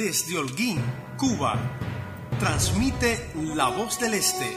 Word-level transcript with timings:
desde 0.00 0.38
Holguín, 0.38 0.82
Cuba, 1.18 1.56
transmite 2.38 3.32
La 3.54 3.68
Voz 3.68 4.00
del 4.00 4.14
Este, 4.14 4.56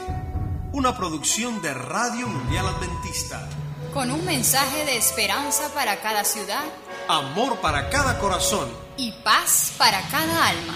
una 0.72 0.96
producción 0.96 1.60
de 1.60 1.74
Radio 1.74 2.26
Mundial 2.26 2.66
Adventista. 2.66 3.46
Con 3.92 4.10
un 4.10 4.24
mensaje 4.24 4.86
de 4.86 4.96
esperanza 4.96 5.68
para 5.74 6.00
cada 6.00 6.24
ciudad, 6.24 6.64
amor 7.08 7.60
para 7.60 7.90
cada 7.90 8.18
corazón 8.18 8.70
y 8.96 9.12
paz 9.22 9.74
para 9.76 10.00
cada 10.08 10.48
alma. 10.48 10.74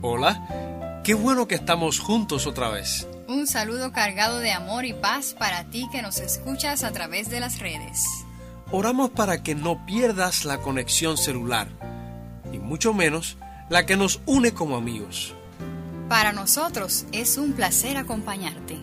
Hola, 0.00 1.02
qué 1.04 1.12
bueno 1.12 1.46
que 1.46 1.56
estamos 1.56 2.00
juntos 2.00 2.46
otra 2.46 2.70
vez. 2.70 3.06
Un 3.32 3.46
saludo 3.46 3.92
cargado 3.92 4.40
de 4.40 4.52
amor 4.52 4.84
y 4.84 4.92
paz 4.92 5.34
para 5.38 5.64
ti 5.64 5.88
que 5.90 6.02
nos 6.02 6.18
escuchas 6.18 6.84
a 6.84 6.92
través 6.92 7.30
de 7.30 7.40
las 7.40 7.60
redes. 7.60 8.04
Oramos 8.70 9.08
para 9.08 9.42
que 9.42 9.54
no 9.54 9.86
pierdas 9.86 10.44
la 10.44 10.58
conexión 10.58 11.16
celular, 11.16 11.66
y 12.52 12.58
mucho 12.58 12.92
menos 12.92 13.38
la 13.70 13.86
que 13.86 13.96
nos 13.96 14.20
une 14.26 14.52
como 14.52 14.76
amigos. 14.76 15.34
Para 16.10 16.32
nosotros 16.32 17.06
es 17.10 17.38
un 17.38 17.54
placer 17.54 17.96
acompañarte. 17.96 18.78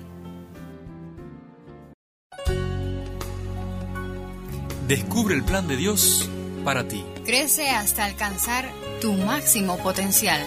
Descubre 4.87 5.35
el 5.35 5.43
plan 5.43 5.67
de 5.67 5.77
Dios 5.77 6.27
para 6.65 6.87
ti. 6.87 7.05
Crece 7.23 7.69
hasta 7.69 8.03
alcanzar 8.03 8.67
tu 8.99 9.13
máximo 9.13 9.77
potencial. 9.77 10.41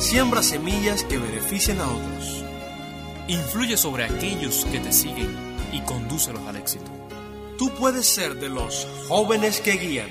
Siembra 0.00 0.42
semillas 0.42 1.04
que 1.04 1.18
beneficien 1.18 1.80
a 1.80 1.86
otros. 1.86 2.37
Influye 3.30 3.76
sobre 3.76 4.04
aquellos 4.04 4.64
que 4.64 4.80
te 4.80 4.90
siguen 4.90 5.36
y 5.70 5.82
condúcelos 5.82 6.40
al 6.46 6.56
éxito. 6.56 6.90
Tú 7.58 7.70
puedes 7.78 8.06
ser 8.06 8.36
de 8.36 8.48
los 8.48 8.88
jóvenes 9.06 9.60
que 9.60 9.72
guían. 9.72 10.08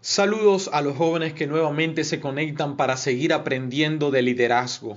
Saludos 0.00 0.70
a 0.72 0.80
los 0.80 0.96
jóvenes 0.96 1.32
que 1.32 1.48
nuevamente 1.48 2.04
se 2.04 2.20
conectan 2.20 2.76
para 2.76 2.96
seguir 2.96 3.32
aprendiendo 3.32 4.12
de 4.12 4.22
liderazgo. 4.22 4.96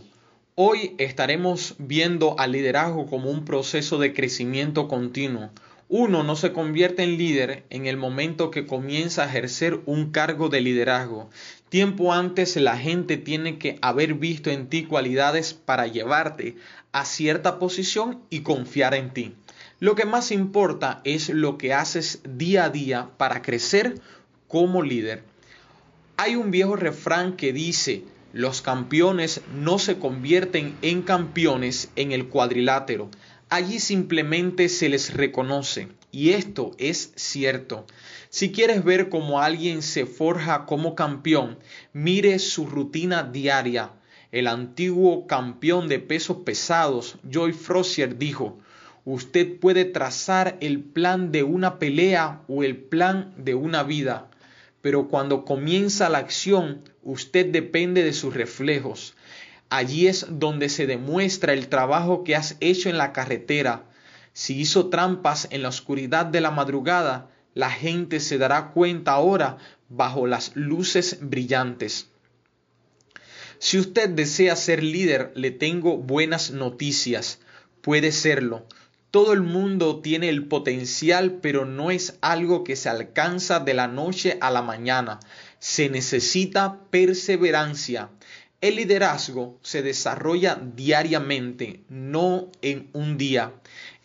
Hoy 0.54 0.94
estaremos 1.00 1.74
viendo 1.80 2.40
al 2.40 2.52
liderazgo 2.52 3.08
como 3.08 3.32
un 3.32 3.46
proceso 3.46 3.98
de 3.98 4.14
crecimiento 4.14 4.88
continuo. 4.88 5.50
Uno 5.88 6.24
no 6.24 6.36
se 6.36 6.52
convierte 6.52 7.04
en 7.04 7.18
líder 7.18 7.64
en 7.70 7.86
el 7.86 7.96
momento 7.96 8.50
que 8.50 8.66
comienza 8.66 9.22
a 9.22 9.28
ejercer 9.28 9.82
un 9.86 10.10
cargo 10.10 10.50
de 10.50 10.62
liderazgo. 10.62 11.30
Tiempo 11.70 12.12
antes 12.12 12.56
la 12.56 12.76
gente 12.76 13.18
tiene 13.18 13.60
que 13.60 13.78
haber 13.82 14.16
visto 14.16 14.50
en 14.50 14.68
ti 14.68 14.86
cualidades 14.86 15.54
para 15.54 15.86
llevarte 15.86 16.56
a 16.92 17.06
cierta 17.06 17.60
posición 17.60 18.22
y 18.32 18.40
confiar 18.40 18.96
en 18.96 19.14
ti. 19.14 19.36
Lo 19.80 19.94
que 19.94 20.06
más 20.06 20.32
importa 20.32 21.02
es 21.04 21.30
lo 21.30 21.60
que 21.60 21.74
haces 21.74 22.22
día 22.28 22.64
a 22.66 22.70
día 22.72 23.10
para 23.18 23.44
crecer 23.44 24.02
como 24.48 24.82
líder. 24.82 25.22
Hay 26.18 26.36
un 26.36 26.50
viejo 26.50 26.76
refrán 26.76 27.36
que 27.36 27.54
dice, 27.54 28.04
los 28.34 28.62
campeones 28.62 29.42
no 29.54 29.78
se 29.78 30.00
convierten 30.00 30.76
en 30.82 31.04
campeones 31.04 31.92
en 31.96 32.12
el 32.12 32.28
cuadrilátero. 32.28 33.10
Allí 33.50 33.80
simplemente 33.80 34.70
se 34.70 34.90
les 34.90 35.14
reconoce. 35.14 35.88
Y 36.12 36.32
esto 36.32 36.72
es 36.78 37.12
cierto. 37.16 37.86
Si 38.30 38.52
quieres 38.52 38.84
ver 38.84 39.10
cómo 39.10 39.42
alguien 39.42 39.82
se 39.82 40.06
forja 40.06 40.66
como 40.66 40.96
campeón, 40.96 41.60
mire 41.94 42.40
su 42.40 42.66
rutina 42.66 43.24
diaria. 43.24 43.92
El 44.32 44.48
antiguo 44.48 45.28
campeón 45.28 45.88
de 45.88 46.00
pesos 46.00 46.38
pesados, 46.46 47.18
Joy 47.30 47.54
Frosier, 47.54 48.18
dijo, 48.18 48.58
usted 49.06 49.60
puede 49.60 49.86
trazar 49.86 50.58
el 50.60 50.80
plan 50.82 51.32
de 51.32 51.44
una 51.44 51.78
pelea 51.80 52.42
o 52.48 52.64
el 52.64 52.76
plan 52.76 53.34
de 53.38 53.54
una 53.54 53.84
vida, 53.84 54.30
pero 54.82 55.08
cuando 55.08 55.46
comienza 55.46 56.10
la 56.10 56.18
acción, 56.18 56.82
usted 57.04 57.46
depende 57.52 58.04
de 58.04 58.14
sus 58.14 58.34
reflejos. 58.34 59.16
Allí 59.76 60.08
es 60.08 60.26
donde 60.30 60.70
se 60.70 60.88
demuestra 60.88 61.52
el 61.52 61.68
trabajo 61.68 62.24
que 62.24 62.34
has 62.34 62.56
hecho 62.62 62.88
en 62.88 62.98
la 62.98 63.12
carretera. 63.12 63.84
Si 64.32 64.58
hizo 64.58 64.88
trampas 64.88 65.50
en 65.52 65.64
la 65.64 65.68
oscuridad 65.68 66.26
de 66.26 66.40
la 66.40 66.50
madrugada, 66.50 67.30
la 67.54 67.70
gente 67.70 68.22
se 68.22 68.38
dará 68.38 68.72
cuenta 68.72 69.12
ahora 69.12 69.58
bajo 69.90 70.28
las 70.28 70.56
luces 70.56 71.18
brillantes. 71.20 72.08
Si 73.60 73.78
usted 73.78 74.08
desea 74.08 74.56
ser 74.56 74.82
líder, 74.82 75.34
le 75.36 75.52
tengo 75.52 75.98
buenas 75.98 76.52
noticias. 76.52 77.40
Puede 77.82 78.14
serlo. 78.14 78.66
Todo 79.12 79.34
el 79.34 79.42
mundo 79.42 80.00
tiene 80.00 80.30
el 80.30 80.48
potencial, 80.48 81.40
pero 81.42 81.66
no 81.66 81.92
es 81.92 82.18
algo 82.22 82.64
que 82.64 82.78
se 82.78 82.88
alcanza 82.88 83.60
de 83.60 83.74
la 83.74 83.90
noche 83.90 84.38
a 84.40 84.52
la 84.52 84.62
mañana. 84.62 85.20
Se 85.60 85.90
necesita 85.90 86.80
perseverancia. 86.92 88.10
El 88.62 88.78
liderazgo 88.78 89.60
se 89.62 89.82
desarrolla 89.82 90.62
diariamente, 90.76 91.82
no 91.90 92.50
en 92.62 92.90
un 92.94 93.18
día. 93.18 93.54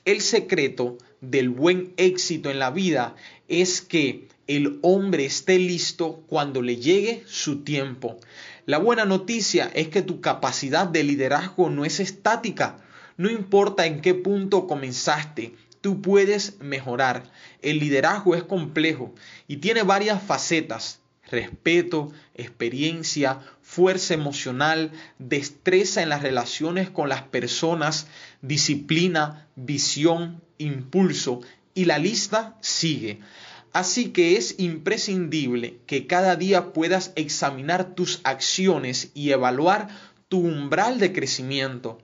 El 0.04 0.20
secreto 0.20 0.98
del 1.20 1.48
buen 1.48 1.92
éxito 1.96 2.50
en 2.50 2.58
la 2.58 2.70
vida 2.70 3.14
es 3.48 3.80
que 3.80 4.28
el 4.46 4.78
hombre 4.82 5.24
esté 5.24 5.58
listo 5.58 6.22
cuando 6.26 6.62
le 6.62 6.76
llegue 6.76 7.22
su 7.26 7.62
tiempo. 7.62 8.18
La 8.66 8.78
buena 8.78 9.04
noticia 9.04 9.70
es 9.74 9.88
que 9.88 10.02
tu 10.02 10.20
capacidad 10.20 10.86
de 10.86 11.04
liderazgo 11.04 11.70
no 11.70 11.84
es 11.84 12.00
estática 12.00 12.84
no 13.20 13.28
importa 13.28 13.84
en 13.84 14.00
qué 14.00 14.14
punto 14.14 14.66
comenzaste, 14.66 15.54
tú 15.82 16.00
puedes 16.00 16.58
mejorar. 16.60 17.30
El 17.60 17.78
liderazgo 17.78 18.34
es 18.34 18.44
complejo 18.44 19.14
y 19.46 19.58
tiene 19.58 19.82
varias 19.82 20.22
facetas. 20.22 21.00
Respeto, 21.30 22.12
experiencia, 22.34 23.40
fuerza 23.62 24.14
emocional, 24.14 24.90
destreza 25.18 26.02
en 26.02 26.08
las 26.08 26.22
relaciones 26.22 26.90
con 26.90 27.08
las 27.08 27.22
personas, 27.22 28.08
disciplina, 28.42 29.46
visión, 29.54 30.42
impulso 30.58 31.40
y 31.74 31.84
la 31.84 31.98
lista 31.98 32.56
sigue. 32.60 33.20
Así 33.72 34.10
que 34.10 34.36
es 34.36 34.56
imprescindible 34.58 35.78
que 35.86 36.06
cada 36.06 36.34
día 36.34 36.72
puedas 36.72 37.12
examinar 37.14 37.94
tus 37.94 38.20
acciones 38.24 39.12
y 39.14 39.30
evaluar 39.30 39.88
tu 40.28 40.40
umbral 40.40 40.98
de 40.98 41.12
crecimiento. 41.12 41.98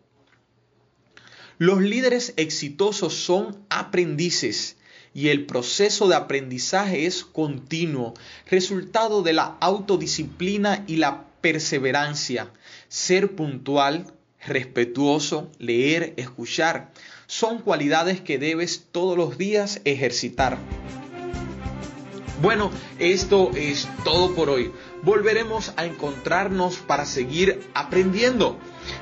Los 1.59 1.81
líderes 1.81 2.35
exitosos 2.37 3.15
son 3.15 3.65
aprendices 3.71 4.77
y 5.17 5.31
el 5.31 5.47
proceso 5.47 6.09
de 6.09 6.15
aprendizaje 6.15 7.07
es 7.07 7.25
continuo, 7.25 8.13
resultado 8.51 9.23
de 9.23 9.33
la 9.33 9.57
autodisciplina 9.61 10.85
y 10.87 10.97
la 10.97 11.25
perseverancia. 11.41 12.53
Ser 12.89 13.35
puntual, 13.35 14.13
respetuoso, 14.47 15.51
leer, 15.59 16.13
escuchar, 16.19 16.93
son 17.27 17.63
cualidades 17.63 18.21
que 18.21 18.37
debes 18.37 18.89
todos 18.93 19.17
los 19.17 19.39
días 19.39 19.81
ejercitar. 19.87 20.59
Bueno, 22.43 22.71
esto 22.99 23.53
es 23.57 23.89
todo 24.05 24.35
por 24.35 24.51
hoy. 24.51 24.71
Volveremos 25.03 25.73
a 25.79 25.87
encontrarnos 25.87 26.77
para 26.77 27.07
seguir 27.07 27.67
aprendiendo. 27.73 28.59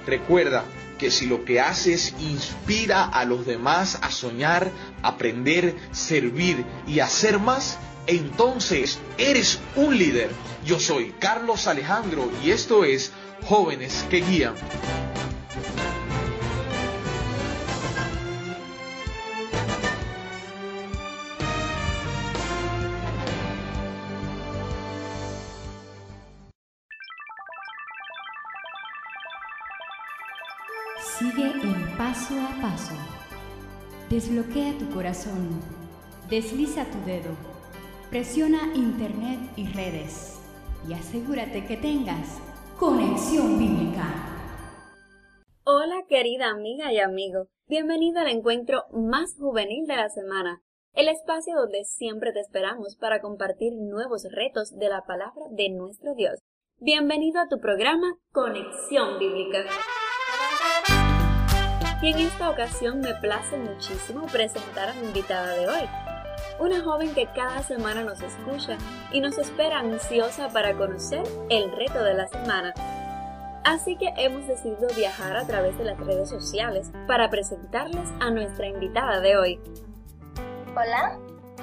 Recuerda, 0.06 0.64
que 0.99 1.10
si 1.10 1.27
lo 1.27 1.44
que 1.44 1.60
haces 1.60 2.15
inspira 2.21 3.05
a 3.05 3.25
los 3.25 3.47
demás 3.47 3.99
a 4.03 4.10
soñar, 4.10 4.71
aprender, 5.03 5.77
servir 5.93 6.65
y 6.87 7.00
hacer 7.00 7.38
más, 7.38 7.78
entonces 8.06 8.99
eres 9.19 9.60
un 9.77 9.97
líder. 9.99 10.31
Yo 10.65 10.78
soy 10.81 11.15
Carlos 11.19 11.66
Alejandro 11.66 12.31
y 12.44 12.50
esto 12.50 12.84
es 12.84 13.13
Jóvenes 13.47 14.04
que 14.10 14.21
Guían. 14.21 14.54
Paso. 32.65 32.95
Desbloquea 34.09 34.72
tu 34.78 34.89
corazón. 34.95 35.61
Desliza 36.31 36.87
tu 36.87 36.99
dedo. 37.05 37.37
Presiona 38.09 38.72
Internet 38.75 39.39
y 39.55 39.66
redes. 39.66 40.41
Y 40.89 40.95
asegúrate 40.95 41.66
que 41.66 41.77
tengas 41.77 42.41
conexión 42.78 43.59
bíblica. 43.59 44.07
Hola 45.65 46.05
querida 46.09 46.49
amiga 46.49 46.91
y 46.91 47.01
amigo. 47.01 47.49
Bienvenido 47.66 48.21
al 48.21 48.28
encuentro 48.28 48.84
más 48.93 49.37
juvenil 49.39 49.87
de 49.87 49.97
la 49.97 50.09
semana. 50.09 50.63
El 50.95 51.09
espacio 51.09 51.57
donde 51.57 51.84
siempre 51.84 52.33
te 52.33 52.41
esperamos 52.41 52.97
para 52.97 53.21
compartir 53.21 53.75
nuevos 53.75 54.27
retos 54.31 54.75
de 54.75 54.89
la 54.89 55.03
palabra 55.03 55.45
de 55.51 55.69
nuestro 55.69 56.15
Dios 56.15 56.39
Bienvenido 56.81 57.41
a 57.41 57.49
tu 57.49 57.61
programa 57.61 58.16
Conexión 58.33 59.19
Bíblica. 59.19 59.65
Y 62.04 62.10
en 62.10 62.18
esta 62.18 62.51
ocasión 62.51 63.01
me 63.01 63.15
place 63.15 63.56
muchísimo 63.56 64.27
presentar 64.27 64.91
a 64.91 64.92
mi 64.92 65.06
invitada 65.06 65.54
de 65.54 65.66
hoy, 65.66 65.89
una 66.59 66.83
joven 66.84 67.15
que 67.15 67.28
cada 67.28 67.62
semana 67.62 68.03
nos 68.03 68.21
escucha 68.21 68.77
y 69.10 69.22
nos 69.22 69.39
espera 69.39 69.78
ansiosa 69.78 70.51
para 70.51 70.74
conocer 70.74 71.22
el 71.48 71.72
reto 71.72 72.04
de 72.04 72.12
la 72.12 72.28
semana. 72.28 72.74
Así 73.65 73.97
que 73.97 74.12
hemos 74.18 74.47
decidido 74.47 74.86
viajar 74.95 75.34
a 75.34 75.47
través 75.47 75.78
de 75.78 75.84
las 75.84 75.98
redes 75.98 76.28
sociales 76.28 76.91
para 77.06 77.30
presentarles 77.30 78.10
a 78.21 78.30
nuestra 78.30 78.66
invitada 78.66 79.21
de 79.21 79.39
hoy. 79.39 79.60
Hola, 80.77 81.18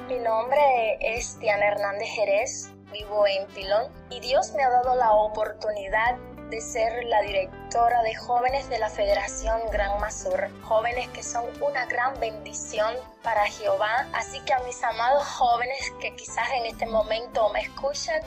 mi 0.08 0.18
nombre 0.18 0.58
es 1.02 1.38
Diana 1.38 1.68
Hernández 1.68 2.08
Jerez, 2.16 2.72
vivo 2.90 3.28
en 3.28 3.46
Pilón 3.54 3.92
y 4.10 4.18
Dios 4.18 4.52
me 4.56 4.64
ha 4.64 4.70
dado 4.70 4.96
la 4.96 5.12
oportunidad 5.12 6.18
de 6.52 6.60
ser 6.60 7.04
la 7.04 7.22
directora 7.22 8.02
de 8.02 8.14
jóvenes 8.14 8.68
de 8.68 8.78
la 8.78 8.90
Federación 8.90 9.58
Gran 9.72 9.98
Masur, 9.98 10.50
jóvenes 10.60 11.08
que 11.08 11.22
son 11.22 11.46
una 11.62 11.86
gran 11.86 12.20
bendición 12.20 12.94
para 13.22 13.46
Jehová. 13.46 14.06
Así 14.12 14.38
que 14.40 14.52
a 14.52 14.58
mis 14.58 14.84
amados 14.84 15.24
jóvenes 15.24 15.90
que 15.98 16.14
quizás 16.14 16.46
en 16.52 16.66
este 16.66 16.84
momento 16.84 17.48
me 17.54 17.62
escuchan, 17.62 18.20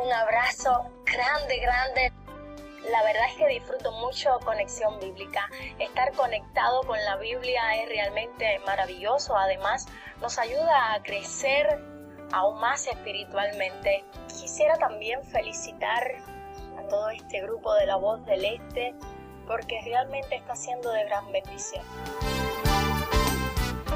un 0.00 0.12
abrazo 0.12 0.92
grande, 1.04 1.58
grande. 1.58 2.12
La 2.88 3.02
verdad 3.02 3.24
es 3.30 3.34
que 3.34 3.48
disfruto 3.48 3.90
mucho 3.90 4.38
conexión 4.44 5.00
bíblica. 5.00 5.50
Estar 5.80 6.12
conectado 6.12 6.84
con 6.84 7.04
la 7.04 7.16
Biblia 7.16 7.82
es 7.82 7.88
realmente 7.88 8.60
maravilloso. 8.60 9.36
Además, 9.36 9.88
nos 10.20 10.38
ayuda 10.38 10.94
a 10.94 11.02
crecer 11.02 11.80
aún 12.30 12.60
más 12.60 12.86
espiritualmente. 12.86 14.04
Quisiera 14.28 14.76
también 14.76 15.24
felicitar 15.24 16.31
a 16.78 16.88
todo 16.88 17.10
este 17.10 17.40
grupo 17.42 17.74
de 17.74 17.86
la 17.86 17.96
voz 17.96 18.24
del 18.26 18.44
Este 18.44 18.94
porque 19.46 19.80
realmente 19.84 20.36
está 20.36 20.54
siendo 20.54 20.90
de 20.90 21.04
gran 21.04 21.30
bendición. 21.32 21.84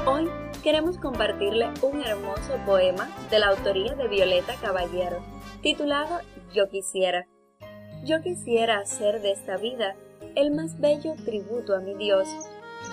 Hoy 0.05 0.29
queremos 0.63 0.97
compartirle 0.97 1.69
un 1.81 2.01
hermoso 2.03 2.57
poema 2.65 3.09
de 3.29 3.39
la 3.39 3.47
autoría 3.47 3.93
de 3.95 4.07
Violeta 4.07 4.55
Caballero, 4.61 5.21
titulado 5.61 6.19
Yo 6.53 6.69
quisiera. 6.69 7.27
Yo 8.03 8.21
quisiera 8.21 8.79
hacer 8.79 9.21
de 9.21 9.31
esta 9.31 9.57
vida 9.57 9.95
el 10.35 10.51
más 10.51 10.79
bello 10.79 11.15
tributo 11.25 11.75
a 11.75 11.79
mi 11.79 11.95
Dios. 11.95 12.27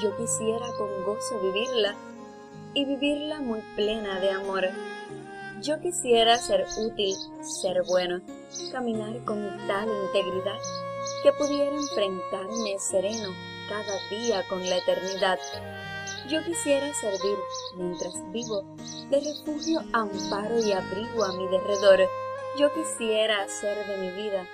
Yo 0.02 0.16
quisiera 0.16 0.66
con 0.78 1.04
gozo 1.04 1.38
vivirla 1.40 1.94
y 2.74 2.84
vivirla 2.84 3.40
muy 3.40 3.60
plena 3.76 4.18
de 4.20 4.30
amor. 4.30 4.68
Yo 5.60 5.80
quisiera 5.80 6.36
ser 6.38 6.66
útil, 6.78 7.14
ser 7.42 7.82
bueno, 7.86 8.20
caminar 8.72 9.16
con 9.24 9.38
tal 9.66 9.88
integridad 9.88 10.58
que 11.22 11.32
pudiera 11.32 11.74
enfrentarme 11.74 12.78
sereno 12.78 13.34
cada 13.68 14.08
día 14.10 14.42
con 14.48 14.60
la 14.68 14.76
eternidad. 14.76 15.38
Yo 16.28 16.42
quisiera 16.44 16.92
servir, 16.94 17.38
mientras 17.76 18.14
vivo, 18.32 18.64
de 19.10 19.20
refugio, 19.20 19.80
amparo 19.92 20.58
y 20.58 20.72
abrigo 20.72 21.24
a 21.24 21.32
mi 21.32 21.46
derredor. 21.48 22.00
Yo 22.58 22.72
quisiera 22.72 23.42
hacer 23.42 23.86
de 23.86 23.96
mi 23.98 24.10
vida 24.10 24.46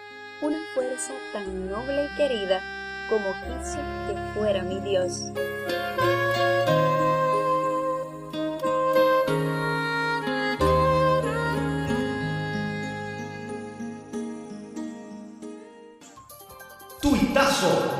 una 0.43 0.59
fuerza 0.75 1.13
tan 1.33 1.71
noble 1.71 2.07
y 2.07 2.17
querida 2.17 2.61
como 3.09 3.33
quiso 3.43 3.79
que 4.09 4.39
fuera 4.39 4.63
mi 4.63 4.81
Dios. 4.81 5.33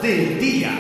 Del 0.01 0.41
día. 0.41 0.71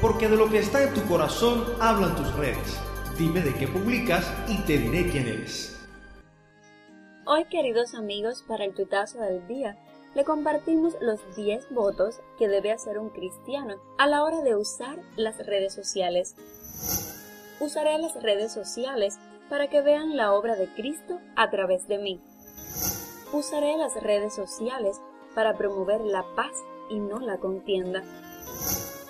Porque 0.00 0.26
de 0.26 0.36
lo 0.36 0.48
que 0.48 0.58
está 0.58 0.82
en 0.82 0.94
tu 0.94 1.02
corazón 1.02 1.66
hablan 1.80 2.16
tus 2.16 2.34
redes. 2.34 2.80
Dime 3.18 3.42
de 3.42 3.52
qué 3.52 3.68
publicas 3.68 4.32
y 4.48 4.56
te 4.62 4.78
diré 4.78 5.10
quién 5.10 5.26
eres. 5.26 5.78
Hoy, 7.26 7.44
queridos 7.44 7.94
amigos, 7.94 8.42
para 8.48 8.64
el 8.64 8.72
tuitazo 8.72 9.18
del 9.18 9.46
día, 9.46 9.76
le 10.14 10.24
compartimos 10.24 10.94
los 11.02 11.20
10 11.36 11.66
votos 11.74 12.20
que 12.38 12.48
debe 12.48 12.72
hacer 12.72 12.98
un 12.98 13.10
cristiano 13.10 13.74
a 13.98 14.06
la 14.06 14.22
hora 14.22 14.40
de 14.40 14.56
usar 14.56 14.98
las 15.16 15.36
redes 15.44 15.74
sociales. 15.74 16.36
Usaré 17.60 17.98
las 17.98 18.14
redes 18.22 18.50
sociales 18.50 19.18
para 19.50 19.68
que 19.68 19.82
vean 19.82 20.16
la 20.16 20.32
obra 20.32 20.56
de 20.56 20.68
Cristo 20.68 21.20
a 21.36 21.50
través 21.50 21.86
de 21.86 21.98
mí. 21.98 22.18
Usaré 23.34 23.76
las 23.76 23.94
redes 24.02 24.34
sociales 24.34 24.98
para 25.34 25.58
promover 25.58 26.00
la 26.00 26.24
paz 26.34 26.52
y 26.88 27.00
no 27.00 27.18
la 27.18 27.38
contienda. 27.38 28.02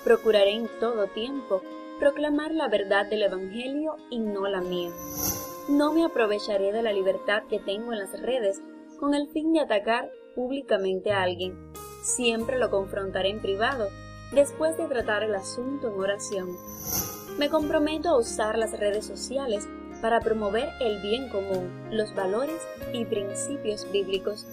Procuraré 0.03 0.51
en 0.51 0.69
todo 0.79 1.07
tiempo 1.07 1.61
proclamar 1.99 2.51
la 2.51 2.69
verdad 2.69 3.05
del 3.05 3.23
Evangelio 3.23 3.97
y 4.09 4.19
no 4.19 4.47
la 4.47 4.61
mía. 4.61 4.91
No 5.67 5.93
me 5.93 6.05
aprovecharé 6.05 6.71
de 6.71 6.81
la 6.81 6.93
libertad 6.93 7.43
que 7.49 7.59
tengo 7.59 7.91
en 7.91 7.99
las 7.99 8.19
redes 8.21 8.61
con 8.99 9.13
el 9.13 9.27
fin 9.29 9.53
de 9.53 9.59
atacar 9.59 10.09
públicamente 10.33 11.11
a 11.11 11.23
alguien. 11.23 11.71
Siempre 12.01 12.57
lo 12.57 12.69
confrontaré 12.69 13.29
en 13.29 13.41
privado, 13.41 13.89
después 14.31 14.77
de 14.77 14.87
tratar 14.87 15.23
el 15.23 15.35
asunto 15.35 15.89
en 15.89 15.99
oración. 15.99 16.57
Me 17.37 17.49
comprometo 17.49 18.09
a 18.09 18.17
usar 18.17 18.57
las 18.57 18.77
redes 18.79 19.05
sociales 19.05 19.67
para 20.01 20.21
promover 20.21 20.69
el 20.79 21.01
bien 21.01 21.29
común, 21.29 21.69
los 21.91 22.15
valores 22.15 22.61
y 22.93 23.05
principios 23.05 23.89
bíblicos. 23.91 24.45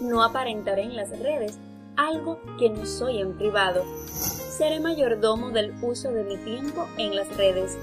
No 0.00 0.22
aparentaré 0.22 0.82
en 0.82 0.96
las 0.96 1.10
redes 1.18 1.58
algo 1.96 2.40
que 2.58 2.70
no 2.70 2.86
soy 2.86 3.18
en 3.18 3.36
privado. 3.36 3.84
Seré 4.06 4.80
mayordomo 4.80 5.50
del 5.50 5.74
uso 5.82 6.12
de 6.12 6.24
mi 6.24 6.36
tiempo 6.38 6.86
en 6.98 7.16
las 7.16 7.34
redes. 7.36 7.78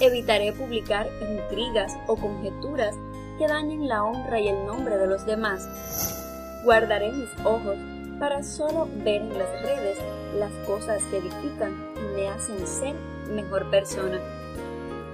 Evitaré 0.00 0.52
publicar 0.52 1.08
intrigas 1.20 1.96
o 2.06 2.16
conjeturas 2.16 2.96
que 3.38 3.46
dañen 3.46 3.88
la 3.88 4.02
honra 4.02 4.40
y 4.40 4.48
el 4.48 4.66
nombre 4.66 4.96
de 4.96 5.06
los 5.06 5.24
demás. 5.26 6.60
Guardaré 6.64 7.12
mis 7.12 7.30
ojos 7.44 7.76
para 8.18 8.42
solo 8.42 8.88
ver 9.04 9.22
en 9.22 9.38
las 9.38 9.62
redes 9.62 9.98
las 10.36 10.52
cosas 10.66 11.02
que 11.04 11.18
edifican 11.18 11.76
y 11.96 12.16
me 12.16 12.28
hacen 12.28 12.66
ser 12.66 12.94
mejor 13.30 13.70
persona. 13.70 14.18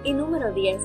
Y 0.05 0.13
número 0.13 0.53
10. 0.53 0.81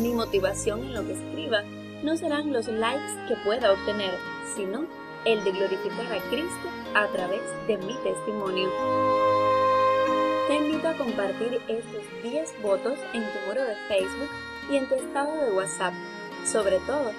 Mi 0.00 0.12
motivación 0.12 0.80
en 0.84 0.94
lo 0.94 1.04
que 1.04 1.14
escriba 1.14 1.62
no 2.04 2.16
serán 2.16 2.52
los 2.52 2.68
likes 2.68 3.26
que 3.26 3.36
pueda 3.44 3.72
obtener, 3.72 4.14
sino 4.54 4.86
el 5.24 5.42
de 5.42 5.52
glorificar 5.52 6.12
a 6.12 6.20
Cristo 6.28 6.68
a 6.94 7.06
través 7.08 7.42
de 7.66 7.78
mi 7.78 7.94
testimonio. 8.02 8.68
Te 10.48 10.56
invito 10.56 10.88
a 10.88 10.94
compartir 10.94 11.60
estos 11.68 12.22
10 12.22 12.62
votos 12.62 12.98
en 13.14 13.22
tu 13.22 13.48
muro 13.48 13.64
de 13.64 13.76
Facebook 13.88 14.28
y 14.70 14.76
en 14.76 14.88
tu 14.88 14.94
estado 14.94 15.36
de 15.36 15.52
WhatsApp. 15.52 15.94
Sobre 16.44 16.78
todo, 16.80 17.12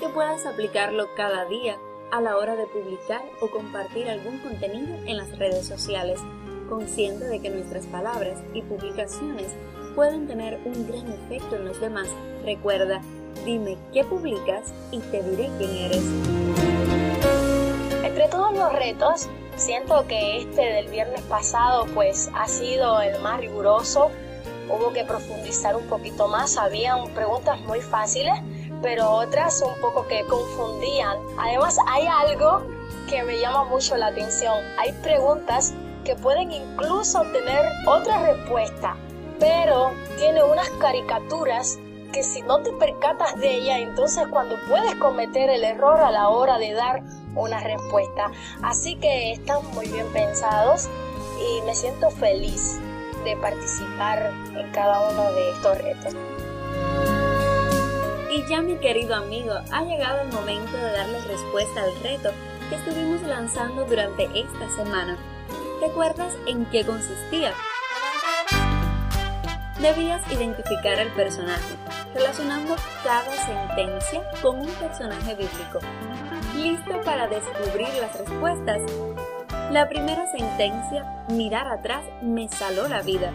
que 0.00 0.08
puedas 0.08 0.44
aplicarlo 0.46 1.14
cada 1.14 1.44
día 1.44 1.78
a 2.10 2.20
la 2.20 2.36
hora 2.36 2.56
de 2.56 2.66
publicar 2.66 3.22
o 3.40 3.48
compartir 3.50 4.08
algún 4.08 4.38
contenido 4.38 4.96
en 5.06 5.16
las 5.16 5.38
redes 5.38 5.66
sociales, 5.66 6.20
consciente 6.68 7.24
de 7.24 7.40
que 7.40 7.50
nuestras 7.50 7.86
palabras 7.86 8.40
y 8.52 8.62
publicaciones 8.62 9.54
pueden 9.94 10.26
tener 10.26 10.58
un 10.64 10.86
gran 10.86 11.10
efecto 11.12 11.56
en 11.56 11.66
los 11.66 11.80
demás. 11.80 12.08
Recuerda, 12.44 13.00
dime 13.44 13.78
qué 13.92 14.04
publicas 14.04 14.72
y 14.90 14.98
te 14.98 15.22
diré 15.22 15.50
quién 15.58 15.70
eres. 15.70 16.61
Entre 18.12 18.28
todos 18.28 18.52
los 18.52 18.70
retos, 18.74 19.26
siento 19.56 20.06
que 20.06 20.40
este 20.40 20.60
del 20.60 20.88
viernes 20.88 21.22
pasado 21.22 21.86
pues 21.94 22.28
ha 22.34 22.46
sido 22.46 23.00
el 23.00 23.18
más 23.22 23.40
riguroso. 23.40 24.10
Hubo 24.68 24.92
que 24.92 25.02
profundizar 25.02 25.74
un 25.74 25.86
poquito 25.86 26.28
más, 26.28 26.58
habían 26.58 27.08
preguntas 27.14 27.58
muy 27.62 27.80
fáciles, 27.80 28.34
pero 28.82 29.10
otras 29.12 29.62
un 29.62 29.80
poco 29.80 30.06
que 30.08 30.26
confundían. 30.26 31.16
Además 31.38 31.78
hay 31.88 32.06
algo 32.06 32.66
que 33.08 33.22
me 33.22 33.40
llama 33.40 33.64
mucho 33.64 33.96
la 33.96 34.08
atención. 34.08 34.58
Hay 34.78 34.92
preguntas 35.02 35.72
que 36.04 36.14
pueden 36.14 36.52
incluso 36.52 37.22
tener 37.32 37.64
otra 37.86 38.18
respuesta, 38.26 38.94
pero 39.40 39.90
tiene 40.18 40.44
unas 40.44 40.68
caricaturas 40.80 41.78
que 42.12 42.22
si 42.22 42.42
no 42.42 42.58
te 42.58 42.72
percatas 42.72 43.40
de 43.40 43.54
ella, 43.54 43.78
entonces 43.78 44.26
cuando 44.28 44.56
puedes 44.68 44.96
cometer 44.96 45.48
el 45.48 45.64
error 45.64 45.98
a 45.98 46.10
la 46.10 46.28
hora 46.28 46.58
de 46.58 46.74
dar 46.74 47.02
una 47.34 47.60
respuesta. 47.60 48.30
Así 48.62 48.96
que 48.96 49.32
están 49.32 49.64
muy 49.74 49.88
bien 49.88 50.06
pensados 50.12 50.88
y 51.40 51.62
me 51.62 51.74
siento 51.74 52.10
feliz 52.10 52.78
de 53.24 53.36
participar 53.36 54.32
en 54.56 54.70
cada 54.72 55.10
uno 55.10 55.32
de 55.32 55.50
estos 55.50 55.78
retos. 55.78 56.14
Y 58.30 58.46
ya 58.48 58.62
mi 58.62 58.76
querido 58.76 59.14
amigo, 59.14 59.52
ha 59.70 59.84
llegado 59.84 60.22
el 60.22 60.32
momento 60.32 60.76
de 60.76 60.92
darle 60.92 61.20
respuesta 61.20 61.82
al 61.82 61.94
reto 62.02 62.30
que 62.68 62.76
estuvimos 62.76 63.22
lanzando 63.22 63.84
durante 63.84 64.24
esta 64.34 64.68
semana. 64.74 65.16
¿Recuerdas 65.80 66.32
en 66.46 66.64
qué 66.66 66.84
consistía? 66.84 67.52
Debías 69.80 70.22
identificar 70.32 70.98
al 70.98 71.08
personaje, 71.08 71.74
relacionando 72.14 72.76
cada 73.02 73.32
sentencia 73.44 74.22
con 74.40 74.60
un 74.60 74.68
personaje 74.68 75.34
bíblico 75.34 75.80
¿Listo 76.62 77.00
para 77.04 77.26
descubrir 77.26 77.88
las 78.00 78.16
respuestas? 78.20 78.82
La 79.72 79.88
primera 79.88 80.30
sentencia, 80.30 81.26
mirar 81.28 81.66
atrás, 81.66 82.04
me 82.22 82.48
saló 82.48 82.86
la 82.86 83.02
vida, 83.02 83.32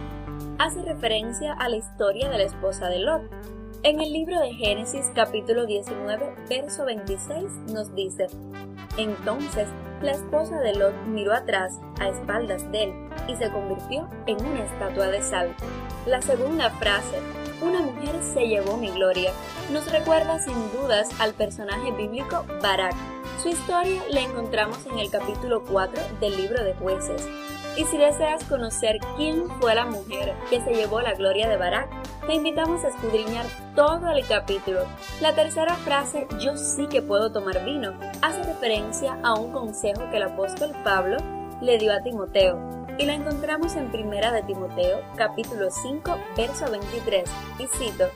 hace 0.58 0.80
referencia 0.80 1.52
a 1.52 1.68
la 1.68 1.76
historia 1.76 2.30
de 2.30 2.38
la 2.38 2.44
esposa 2.44 2.88
de 2.88 3.00
Lot. 3.00 3.22
En 3.82 4.00
el 4.00 4.14
libro 4.14 4.40
de 4.40 4.54
Génesis 4.54 5.10
capítulo 5.14 5.66
19, 5.66 6.36
verso 6.48 6.86
26 6.86 7.44
nos 7.74 7.94
dice, 7.94 8.28
Entonces 8.96 9.68
la 10.00 10.12
esposa 10.12 10.58
de 10.60 10.76
Lot 10.76 10.94
miró 11.06 11.34
atrás, 11.34 11.78
a 12.00 12.08
espaldas 12.08 12.70
de 12.72 12.84
él, 12.84 12.92
y 13.28 13.36
se 13.36 13.50
convirtió 13.50 14.08
en 14.26 14.42
una 14.42 14.64
estatua 14.64 15.08
de 15.08 15.20
sal. 15.20 15.54
La 16.06 16.22
segunda 16.22 16.70
frase, 16.70 17.18
una 17.60 17.82
mujer 17.82 18.14
se 18.22 18.48
llevó 18.48 18.78
mi 18.78 18.88
gloria, 18.88 19.32
nos 19.70 19.90
recuerda 19.92 20.38
sin 20.38 20.54
dudas 20.72 21.10
al 21.20 21.34
personaje 21.34 21.92
bíblico 21.92 22.46
Barak. 22.62 22.94
Su 23.42 23.50
historia 23.50 24.02
la 24.10 24.20
encontramos 24.20 24.84
en 24.86 24.98
el 24.98 25.10
capítulo 25.10 25.62
4 25.62 26.02
del 26.20 26.36
libro 26.36 26.64
de 26.64 26.74
jueces. 26.74 27.28
Y 27.76 27.84
si 27.84 27.96
deseas 27.96 28.42
conocer 28.44 28.98
quién 29.16 29.48
fue 29.60 29.76
la 29.76 29.86
mujer 29.86 30.34
que 30.50 30.60
se 30.60 30.74
llevó 30.74 31.00
la 31.00 31.14
gloria 31.14 31.48
de 31.48 31.56
Barak, 31.56 31.88
te 32.26 32.34
invitamos 32.34 32.82
a 32.82 32.88
escudriñar 32.88 33.46
todo 33.76 34.10
el 34.10 34.26
capítulo. 34.26 34.80
La 35.20 35.36
tercera 35.36 35.76
frase, 35.76 36.26
yo 36.40 36.56
sí 36.56 36.88
que 36.88 37.00
puedo 37.00 37.30
tomar 37.30 37.64
vino, 37.64 37.94
hace 38.22 38.42
referencia 38.42 39.16
a 39.22 39.34
un 39.34 39.52
consejo 39.52 40.10
que 40.10 40.16
el 40.16 40.24
apóstol 40.24 40.72
Pablo 40.82 41.18
le 41.60 41.78
dio 41.78 41.92
a 41.92 42.02
Timoteo 42.02 42.78
y 42.98 43.06
la 43.06 43.14
encontramos 43.14 43.76
en 43.76 43.92
Primera 43.92 44.32
de 44.32 44.42
Timoteo, 44.42 45.00
capítulo 45.16 45.70
5, 45.70 46.18
verso 46.36 46.68
23, 46.68 47.30
y 47.60 47.66
cito, 47.68 48.08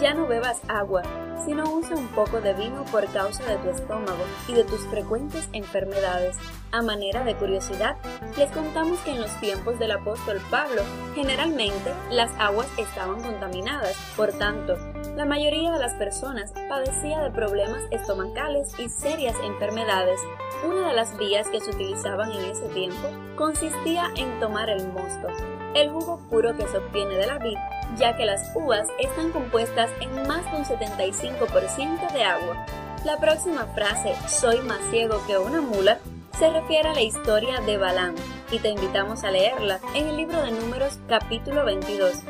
Ya 0.00 0.14
no 0.14 0.26
bebas 0.26 0.62
agua, 0.68 1.02
sino 1.44 1.64
usa 1.72 1.96
un 1.96 2.08
poco 2.08 2.40
de 2.40 2.54
vino 2.54 2.84
por 2.86 3.06
causa 3.12 3.44
de 3.44 3.56
tu 3.58 3.70
estómago 3.70 4.24
y 4.48 4.54
de 4.54 4.64
tus 4.64 4.80
frecuentes 4.86 5.48
enfermedades. 5.52 6.36
A 6.70 6.82
manera 6.82 7.24
de 7.24 7.34
curiosidad, 7.34 7.96
les 8.36 8.50
contamos 8.50 8.98
que 9.00 9.10
en 9.10 9.20
los 9.20 9.40
tiempos 9.40 9.78
del 9.78 9.92
apóstol 9.92 10.40
Pablo, 10.50 10.82
generalmente 11.14 11.92
las 12.10 12.30
aguas 12.38 12.68
estaban 12.78 13.22
contaminadas, 13.22 13.96
por 14.16 14.32
tanto, 14.32 14.76
la 15.16 15.26
mayoría 15.26 15.70
de 15.72 15.78
las 15.78 15.92
personas 15.94 16.52
padecía 16.68 17.20
de 17.20 17.30
problemas 17.30 17.82
estomacales 17.90 18.72
y 18.78 18.88
serias 18.88 19.36
enfermedades. 19.44 20.20
Una 20.64 20.88
de 20.88 20.94
las 20.94 21.18
vías 21.18 21.48
que 21.48 21.60
se 21.60 21.70
utilizaban 21.70 22.32
en 22.32 22.44
ese 22.46 22.66
tiempo 22.68 23.08
consistía 23.36 24.06
en 24.16 24.40
tomar 24.40 24.70
el 24.70 24.88
mosto, 24.88 25.28
el 25.74 25.90
jugo 25.90 26.18
puro 26.30 26.56
que 26.56 26.66
se 26.66 26.78
obtiene 26.78 27.14
de 27.14 27.26
la 27.26 27.38
vid, 27.38 27.58
ya 27.96 28.16
que 28.16 28.26
las 28.26 28.50
uvas 28.54 28.88
están 28.98 29.30
compuestas 29.30 29.90
en 30.00 30.26
más 30.26 30.44
de 30.50 30.58
un 30.58 30.64
75% 30.64 32.12
de 32.12 32.24
agua. 32.24 32.66
La 33.04 33.18
próxima 33.18 33.66
frase, 33.74 34.14
soy 34.28 34.60
más 34.60 34.80
ciego 34.90 35.20
que 35.26 35.38
una 35.38 35.60
mula, 35.60 35.98
se 36.38 36.50
refiere 36.50 36.88
a 36.88 36.94
la 36.94 37.02
historia 37.02 37.60
de 37.60 37.76
Balaam 37.76 38.14
y 38.50 38.58
te 38.58 38.70
invitamos 38.70 39.24
a 39.24 39.30
leerla 39.30 39.80
en 39.94 40.08
el 40.08 40.16
libro 40.16 40.40
de 40.42 40.52
Números 40.52 40.98
capítulo 41.08 41.64
22. 41.64 42.22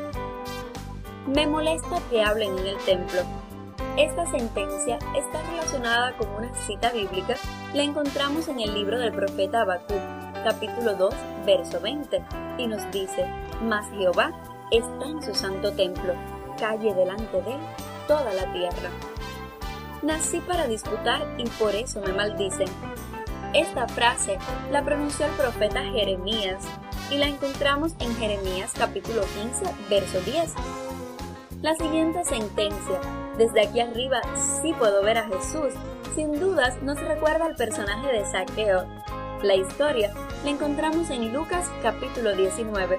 Me 1.27 1.47
molesta 1.47 2.01
que 2.09 2.21
hablen 2.21 2.57
en 2.59 2.67
el 2.67 2.77
templo. 2.79 3.21
Esta 3.97 4.25
sentencia 4.31 4.97
está 5.15 5.41
relacionada 5.51 6.17
con 6.17 6.27
una 6.29 6.53
cita 6.65 6.91
bíblica, 6.91 7.35
la 7.73 7.83
encontramos 7.83 8.47
en 8.47 8.59
el 8.59 8.73
libro 8.73 8.99
del 8.99 9.13
profeta 9.13 9.61
Habacuc, 9.61 10.01
capítulo 10.43 10.95
2, 10.95 11.13
verso 11.45 11.79
20, 11.79 12.23
y 12.57 12.67
nos 12.67 12.89
dice, 12.91 13.25
Mas 13.61 13.87
Jehová 13.91 14.31
está 14.73 15.05
en 15.05 15.21
su 15.21 15.33
santo 15.33 15.71
templo, 15.73 16.13
calle 16.59 16.93
delante 16.93 17.41
de 17.41 17.53
él 17.53 17.61
toda 18.07 18.33
la 18.33 18.51
tierra. 18.51 18.89
Nací 20.01 20.39
para 20.41 20.67
disputar 20.67 21.25
y 21.37 21.45
por 21.51 21.73
eso 21.75 22.01
me 22.01 22.11
maldicen. 22.13 22.67
Esta 23.53 23.87
frase 23.87 24.37
la 24.71 24.83
pronunció 24.83 25.25
el 25.25 25.31
profeta 25.33 25.83
Jeremías 25.83 26.63
y 27.09 27.17
la 27.17 27.27
encontramos 27.27 27.93
en 27.99 28.15
Jeremías 28.15 28.73
capítulo 28.77 29.21
15, 29.21 29.65
verso 29.89 30.19
10 30.21 30.53
la 31.63 31.75
siguiente 31.75 32.25
sentencia, 32.25 32.99
desde 33.37 33.61
aquí 33.61 33.79
arriba 33.79 34.19
sí 34.61 34.73
puedo 34.77 35.01
ver 35.01 35.17
a 35.17 35.27
Jesús, 35.29 35.73
sin 36.13 36.37
dudas 36.37 36.83
nos 36.83 36.99
recuerda 36.99 37.45
al 37.45 37.55
personaje 37.55 38.11
de 38.11 38.25
Saqueo. 38.25 38.85
La 39.43 39.55
historia 39.55 40.13
la 40.45 40.51
encontramos 40.51 41.09
en 41.09 41.33
Lucas 41.33 41.69
capítulo 41.81 42.33
19. 42.33 42.97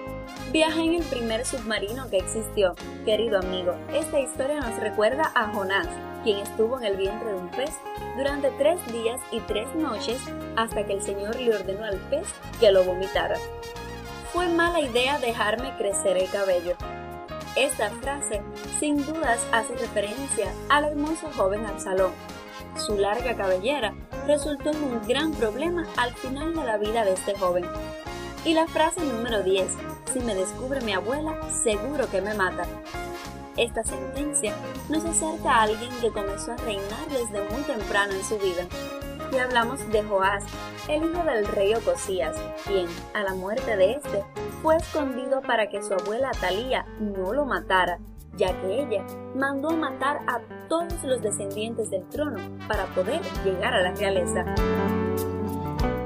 Viaja 0.53 0.79
en 0.79 0.93
el 0.93 1.03
primer 1.05 1.47
submarino 1.47 2.11
que 2.11 2.19
existió. 2.19 2.75
Querido 3.07 3.39
amigo, 3.39 3.75
esta 3.95 4.21
historia 4.21 4.61
nos 4.61 4.79
recuerda 4.79 5.33
a 5.35 5.55
Jonás, 5.55 5.89
quien 6.23 6.37
estuvo 6.37 6.77
en 6.77 6.85
el 6.85 6.99
vientre 6.99 7.31
de 7.31 7.39
un 7.39 7.49
pez 7.49 7.71
durante 8.19 8.51
tres 8.59 8.79
días 8.93 9.23
y 9.33 9.41
tres 9.41 9.75
noches 9.75 10.21
hasta 10.55 10.85
que 10.85 10.93
el 10.93 11.01
Señor 11.01 11.41
le 11.41 11.57
ordenó 11.57 11.87
al 11.87 11.97
pez 12.11 12.27
que 12.61 12.71
lo 12.71 12.85
vomitara. 12.85 13.39
Fue 14.31 14.47
mala 14.47 14.83
idea 14.83 15.19
dejarme 15.19 15.75
crecer 15.79 16.19
el 16.19 16.29
cabello, 16.29 16.77
esta 17.57 17.89
frase 17.89 18.43
sin 18.81 19.07
dudas 19.07 19.47
hace 19.53 19.77
referencia 19.77 20.53
al 20.69 20.87
hermoso 20.87 21.31
joven 21.37 21.65
Absalón. 21.65 22.11
Su 22.76 22.97
larga 22.97 23.37
cabellera 23.37 23.95
resultó 24.26 24.71
en 24.71 24.83
un 24.83 25.07
gran 25.07 25.33
problema 25.33 25.87
al 25.97 26.14
final 26.14 26.54
de 26.54 26.64
la 26.64 26.76
vida 26.76 27.04
de 27.04 27.12
este 27.12 27.35
joven. 27.38 27.64
Y 28.45 28.54
la 28.54 28.66
frase 28.66 29.00
número 29.00 29.43
10, 29.43 29.66
si 30.12 30.21
me 30.21 30.35
descubre 30.35 30.81
mi 30.81 30.93
abuela, 30.93 31.38
seguro 31.50 32.11
que 32.11 32.21
me 32.21 32.35
mata. 32.35 32.66
Esta 33.57 33.85
sentencia 33.85 34.54
nos 34.88 35.04
acerca 35.04 35.50
a 35.50 35.62
alguien 35.62 35.90
que 36.00 36.11
comenzó 36.11 36.52
a 36.52 36.57
reinar 36.57 37.09
desde 37.09 37.49
muy 37.50 37.62
temprano 37.62 38.12
en 38.12 38.25
su 38.25 38.37
vida. 38.38 38.66
Y 39.33 39.38
hablamos 39.38 39.88
de 39.90 40.02
Joás, 40.02 40.45
el 40.88 41.04
hijo 41.04 41.23
del 41.25 41.47
rey 41.47 41.75
Ocosías, 41.75 42.37
quien, 42.66 42.87
a 43.14 43.23
la 43.23 43.35
muerte 43.35 43.76
de 43.76 43.93
este, 43.93 44.25
fue 44.62 44.76
escondido 44.76 45.40
para 45.40 45.69
que 45.69 45.83
su 45.83 45.95
abuela 45.95 46.31
Talía 46.40 46.85
no 46.99 47.33
lo 47.33 47.45
matara, 47.45 47.99
ya 48.37 48.49
que 48.61 48.83
ella 48.83 49.05
mandó 49.35 49.71
matar 49.71 50.21
a 50.26 50.41
todos 50.69 51.03
los 51.05 51.23
descendientes 51.23 51.91
del 51.91 52.09
trono 52.09 52.38
para 52.69 52.87
poder 52.95 53.21
llegar 53.45 53.75
a 53.75 53.83
la 53.83 53.93
realeza. 53.93 54.45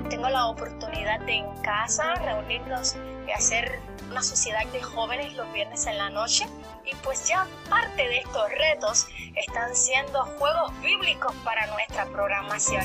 Tengo 0.08 0.28
la 0.28 0.47
oportunidad 0.47 1.20
de 1.20 1.35
en 1.35 1.56
casa 1.62 2.14
reunirnos 2.16 2.97
y 3.26 3.30
hacer 3.30 3.78
una 4.11 4.23
sociedad 4.23 4.66
de 4.73 4.82
jóvenes 4.82 5.35
los 5.35 5.52
viernes 5.52 5.87
en 5.87 5.99
la 5.99 6.11
noche 6.11 6.47
y 6.85 6.94
pues 6.97 7.28
ya 7.28 7.47
parte 7.68 8.02
de 8.02 8.18
estos 8.18 8.49
retos 8.50 9.06
están 9.37 9.75
siendo 9.75 10.25
juegos 10.38 10.73
bíblicos 10.80 11.35
para 11.44 11.66
nuestra 11.66 12.06
programación. 12.06 12.85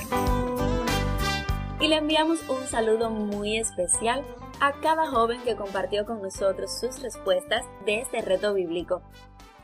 Y 1.80 1.88
le 1.88 1.98
enviamos 1.98 2.40
un 2.48 2.66
saludo 2.68 3.10
muy 3.10 3.58
especial 3.58 4.24
a 4.60 4.72
cada 4.80 5.08
joven 5.08 5.42
que 5.44 5.56
compartió 5.56 6.06
con 6.06 6.22
nosotros 6.22 6.80
sus 6.80 7.02
respuestas 7.02 7.66
de 7.86 8.02
este 8.02 8.22
reto 8.22 8.54
bíblico. 8.54 9.02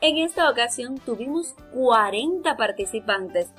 En 0.01 0.18
esta 0.18 0.50
ocasión 0.50 0.98
tuvimos 0.98 1.56
40 1.74 2.56
participantes 2.56 3.50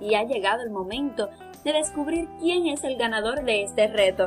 y 0.00 0.14
ha 0.14 0.24
llegado 0.24 0.62
el 0.62 0.70
momento 0.70 1.28
de 1.62 1.74
descubrir 1.74 2.26
quién 2.40 2.66
es 2.68 2.84
el 2.84 2.96
ganador 2.96 3.44
de 3.44 3.64
este 3.64 3.86
reto. 3.86 4.26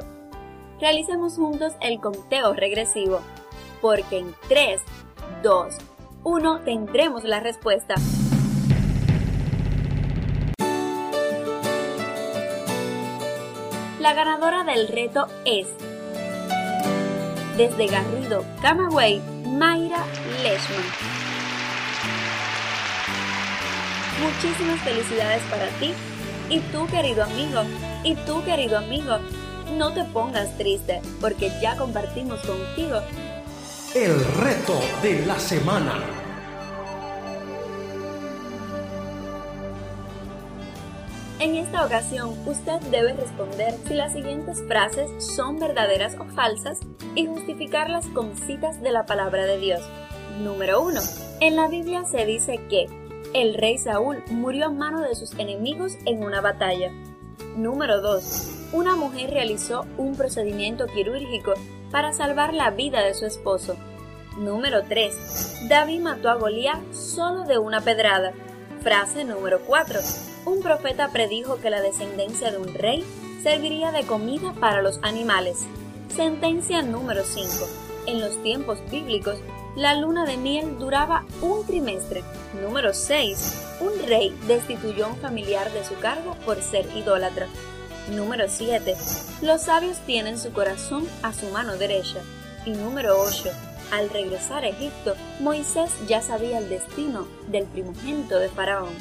Realicemos 0.80 1.38
juntos 1.38 1.74
el 1.82 2.00
conteo 2.00 2.54
regresivo, 2.54 3.22
porque 3.82 4.20
en 4.20 4.36
3, 4.50 4.82
2, 5.42 5.78
1 6.24 6.60
tendremos 6.62 7.24
la 7.24 7.40
respuesta. 7.40 7.96
La 14.00 14.14
ganadora 14.14 14.64
del 14.64 14.88
reto 14.88 15.26
es 15.46 15.68
desde 17.58 17.88
Garrido, 17.88 18.46
Camagüey, 18.62 19.22
Mayra 19.48 20.06
Leschman. 20.44 21.21
Muchísimas 24.22 24.80
felicidades 24.82 25.42
para 25.50 25.68
ti 25.80 25.94
y 26.50 26.60
tú 26.72 26.86
querido 26.88 27.24
amigo, 27.24 27.62
y 28.04 28.16
tú 28.16 28.44
querido 28.44 28.78
amigo, 28.78 29.18
no 29.78 29.94
te 29.94 30.04
pongas 30.06 30.58
triste 30.58 31.02
porque 31.20 31.52
ya 31.62 31.78
compartimos 31.78 32.40
contigo 32.42 33.02
el 33.96 34.24
reto 34.36 34.80
de 35.02 35.26
la 35.26 35.38
semana. 35.38 36.00
En 41.40 41.56
esta 41.56 41.86
ocasión, 41.86 42.38
usted 42.46 42.80
debe 42.92 43.14
responder 43.14 43.74
si 43.88 43.96
las 43.96 44.14
siguientes 44.14 44.64
frases 44.68 45.10
son 45.36 45.60
verdaderas 45.60 46.16
o 46.20 46.26
falsas 46.26 46.82
y 47.16 47.26
justificarlas 47.26 48.06
con 48.08 48.38
citas 48.38 48.80
de 48.82 48.92
la 48.92 49.06
palabra 49.06 49.46
de 49.46 49.58
Dios. 49.58 49.82
Número 50.42 50.84
1. 50.84 51.02
En 51.40 51.56
la 51.56 51.68
Biblia 51.68 52.04
se 52.06 52.26
dice 52.26 52.62
que 52.70 52.86
el 53.34 53.54
rey 53.54 53.78
Saúl 53.78 54.24
murió 54.30 54.66
a 54.66 54.72
mano 54.72 55.02
de 55.02 55.16
sus 55.16 55.34
enemigos 55.34 55.98
en 56.06 56.24
una 56.24 56.42
batalla. 56.42 56.92
Número 57.56 58.02
2. 58.02 58.70
Una 58.74 58.96
mujer 58.96 59.32
realizó 59.32 59.86
un 59.98 60.16
procedimiento 60.16 60.88
quirúrgico 60.88 61.54
para 61.92 62.14
salvar 62.14 62.54
la 62.54 62.72
vida 62.72 63.04
de 63.04 63.14
su 63.14 63.26
esposo. 63.26 63.76
Número 64.38 64.84
3. 64.88 65.68
David 65.70 66.02
mató 66.02 66.30
a 66.30 66.36
Goliat 66.36 66.94
solo 66.94 67.44
de 67.44 67.58
una 67.58 67.82
pedrada. 67.82 68.34
Frase 68.82 69.24
número 69.24 69.60
4. 69.66 70.00
un 70.46 70.62
profeta 70.62 71.10
predijo 71.10 71.58
que 71.58 71.70
la 71.70 71.82
descendencia 71.82 72.52
de 72.52 72.58
un 72.58 72.74
rey 72.74 73.04
serviría 73.44 73.92
de 73.92 74.04
comida 74.04 74.54
para 74.60 74.82
los 74.82 75.00
animales. 75.04 75.66
Sentencia 76.16 76.82
número 76.82 77.24
5. 77.24 77.50
En 78.08 78.20
los 78.20 78.42
tiempos 78.42 78.80
bíblicos, 78.90 79.38
la 79.76 79.96
luna 79.96 80.26
de 80.26 80.38
miel 80.38 80.78
duraba 80.80 81.26
un 81.42 81.66
trimestre. 81.66 82.24
Número 82.62 82.94
6. 82.94 83.80
Un 83.82 84.08
rey 84.08 84.38
destituyó 84.48 85.06
a 85.06 85.10
un 85.10 85.18
familiar 85.18 85.72
de 85.72 85.86
su 85.86 85.96
cargo 85.96 86.36
por 86.46 86.62
ser 86.62 86.86
idólatra. 86.96 87.48
Número 88.12 88.46
7. 88.48 88.96
Los 89.42 89.64
sabios 89.64 89.98
tienen 90.00 90.38
su 90.38 90.52
corazón 90.52 91.08
a 91.24 91.34
su 91.34 91.48
mano 91.50 91.78
derecha. 91.78 92.20
Y 92.66 92.72
número 92.72 93.20
8. 93.22 93.50
Al 93.92 94.10
regresar 94.10 94.64
a 94.64 94.70
Egipto, 94.70 95.16
Moisés 95.40 95.92
ya 96.08 96.22
sabía 96.22 96.60
el 96.60 96.70
destino 96.70 97.28
del 97.48 97.66
primogénito 97.66 98.40
de 98.40 98.50
Faraón. 98.50 98.94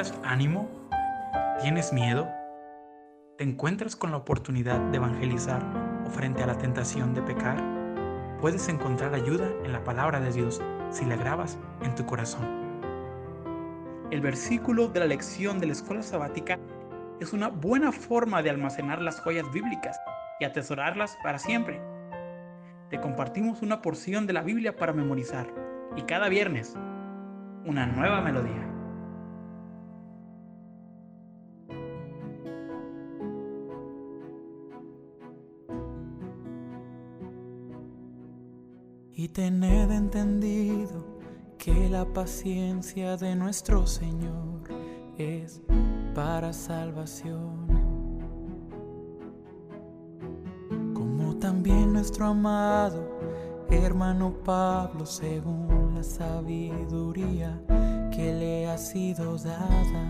¿Necesitas 0.00 0.30
ánimo? 0.32 0.66
¿Tienes 1.60 1.92
miedo? 1.92 2.26
¿Te 3.36 3.44
encuentras 3.44 3.96
con 3.96 4.10
la 4.10 4.16
oportunidad 4.16 4.80
de 4.90 4.96
evangelizar 4.96 5.62
o 6.06 6.08
frente 6.08 6.42
a 6.42 6.46
la 6.46 6.56
tentación 6.56 7.12
de 7.12 7.20
pecar? 7.20 7.62
Puedes 8.40 8.66
encontrar 8.70 9.14
ayuda 9.14 9.46
en 9.62 9.72
la 9.72 9.84
palabra 9.84 10.18
de 10.18 10.32
Dios 10.32 10.62
si 10.88 11.04
la 11.04 11.16
grabas 11.16 11.58
en 11.82 11.94
tu 11.96 12.06
corazón. 12.06 12.48
El 14.10 14.22
versículo 14.22 14.88
de 14.88 15.00
la 15.00 15.06
lección 15.06 15.58
de 15.58 15.66
la 15.66 15.72
escuela 15.72 16.02
sabática 16.02 16.58
es 17.20 17.34
una 17.34 17.48
buena 17.48 17.92
forma 17.92 18.42
de 18.42 18.48
almacenar 18.48 19.02
las 19.02 19.20
joyas 19.20 19.52
bíblicas 19.52 20.00
y 20.40 20.46
atesorarlas 20.46 21.18
para 21.22 21.38
siempre. 21.38 21.78
Te 22.88 22.98
compartimos 23.02 23.60
una 23.60 23.82
porción 23.82 24.26
de 24.26 24.32
la 24.32 24.40
Biblia 24.40 24.74
para 24.74 24.94
memorizar 24.94 25.46
y 25.94 26.00
cada 26.04 26.30
viernes 26.30 26.74
una 27.66 27.84
nueva 27.84 28.22
melodía. 28.22 28.69
Tened 39.32 39.90
entendido 39.92 41.04
que 41.56 41.88
la 41.88 42.04
paciencia 42.04 43.16
de 43.16 43.36
nuestro 43.36 43.86
Señor 43.86 44.62
es 45.18 45.60
para 46.14 46.52
salvación. 46.52 47.66
Como 50.94 51.36
también 51.36 51.92
nuestro 51.92 52.26
amado 52.26 53.20
hermano 53.70 54.34
Pablo, 54.44 55.06
según 55.06 55.92
la 55.94 56.02
sabiduría 56.02 57.60
que 58.10 58.34
le 58.34 58.68
ha 58.68 58.76
sido 58.76 59.36
dada, 59.38 60.08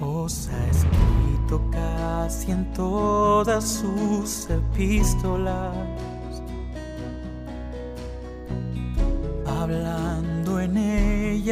os 0.00 0.48
ha 0.48 0.66
escrito 0.66 1.62
casi 1.70 2.50
en 2.50 2.72
todas 2.72 3.64
sus 3.64 4.50
epístolas 4.50 5.76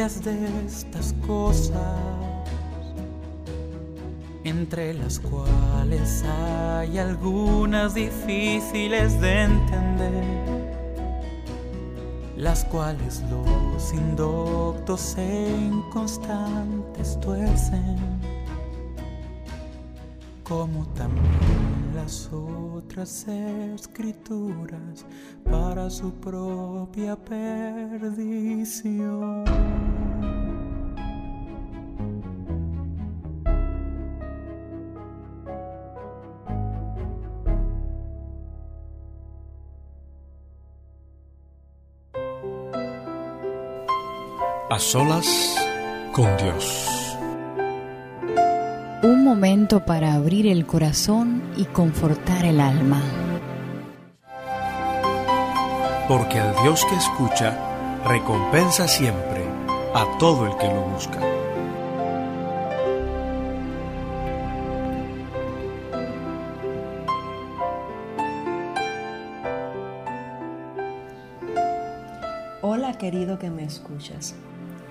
de 0.07 0.65
estas 0.65 1.13
cosas, 1.27 1.99
entre 4.45 4.93
las 4.93 5.19
cuales 5.19 6.23
hay 6.23 6.97
algunas 6.97 7.93
difíciles 7.93 9.19
de 9.19 9.41
entender, 9.43 10.77
las 12.37 12.63
cuales 12.63 13.21
los 13.29 13.93
indoctos 13.93 15.17
e 15.17 15.49
inconstantes 15.49 17.19
tuercen, 17.19 17.97
como 20.43 20.85
también 20.93 21.67
las 21.93 22.29
otras 22.31 23.27
escrituras 23.27 25.05
para 25.43 25.89
su 25.89 26.13
propia 26.13 27.17
perdición. 27.17 28.37
A 44.77 44.79
solas 44.79 45.57
con 46.13 46.37
Dios. 46.37 47.17
Un 49.01 49.23
momento 49.23 49.83
para 49.83 50.13
abrir 50.13 50.45
el 50.45 50.67
corazón 50.67 51.41
y 51.57 51.65
confortar 51.65 52.45
el 52.45 52.59
alma. 52.59 53.01
Porque 56.07 56.37
el 56.37 56.53
Dios 56.61 56.85
que 56.85 56.95
escucha 56.95 57.57
recompensa 58.05 58.87
siempre 58.87 59.43
a 59.95 60.05
todo 60.19 60.45
el 60.45 60.55
que 60.57 60.67
lo 60.67 60.81
busca. 60.83 61.19
Hola 72.61 72.95
querido 72.99 73.39
que 73.39 73.49
me 73.49 73.63
escuchas. 73.63 74.35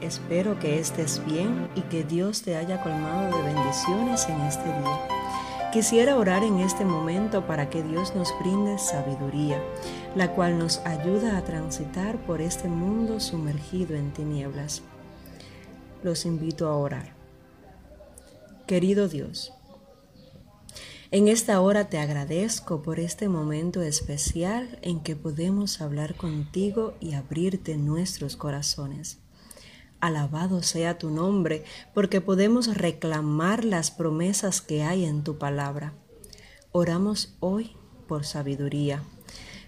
Espero 0.00 0.58
que 0.58 0.78
estés 0.78 1.24
bien 1.24 1.70
y 1.74 1.80
que 1.82 2.04
Dios 2.04 2.42
te 2.42 2.56
haya 2.56 2.82
colmado 2.82 3.34
de 3.34 3.54
bendiciones 3.54 4.28
en 4.28 4.40
este 4.42 4.66
día. 4.66 5.08
Quisiera 5.72 6.16
orar 6.16 6.44
en 6.44 6.58
este 6.60 6.84
momento 6.84 7.46
para 7.46 7.70
que 7.70 7.82
Dios 7.82 8.14
nos 8.14 8.30
brinde 8.40 8.78
sabiduría, 8.78 9.62
la 10.14 10.34
cual 10.34 10.58
nos 10.58 10.78
ayuda 10.84 11.38
a 11.38 11.44
transitar 11.44 12.18
por 12.26 12.42
este 12.42 12.68
mundo 12.68 13.20
sumergido 13.20 13.96
en 13.96 14.12
tinieblas. 14.12 14.82
Los 16.02 16.26
invito 16.26 16.68
a 16.68 16.76
orar. 16.76 17.14
Querido 18.66 19.08
Dios, 19.08 19.54
en 21.10 21.28
esta 21.28 21.58
hora 21.60 21.88
te 21.88 21.98
agradezco 21.98 22.82
por 22.82 23.00
este 23.00 23.30
momento 23.30 23.80
especial 23.80 24.78
en 24.82 25.00
que 25.00 25.16
podemos 25.16 25.80
hablar 25.80 26.16
contigo 26.16 26.94
y 27.00 27.14
abrirte 27.14 27.78
nuestros 27.78 28.36
corazones. 28.36 29.20
Alabado 30.00 30.62
sea 30.62 30.98
tu 30.98 31.10
nombre, 31.10 31.64
porque 31.94 32.20
podemos 32.20 32.76
reclamar 32.76 33.64
las 33.64 33.90
promesas 33.90 34.60
que 34.60 34.82
hay 34.82 35.04
en 35.04 35.24
tu 35.24 35.38
palabra. 35.38 35.94
Oramos 36.72 37.36
hoy 37.40 37.76
por 38.06 38.24
sabiduría. 38.24 39.02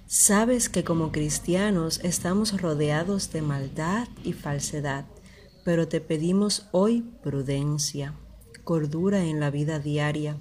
Sabes 0.06 0.68
que 0.68 0.84
como 0.84 1.12
cristianos 1.12 2.00
estamos 2.02 2.60
rodeados 2.60 3.30
de 3.30 3.42
maldad 3.42 4.08
y 4.24 4.32
falsedad, 4.32 5.04
pero 5.64 5.86
te 5.86 6.00
pedimos 6.00 6.68
hoy 6.72 7.02
prudencia, 7.22 8.14
cordura 8.64 9.24
en 9.24 9.38
la 9.38 9.50
vida 9.50 9.78
diaria, 9.78 10.38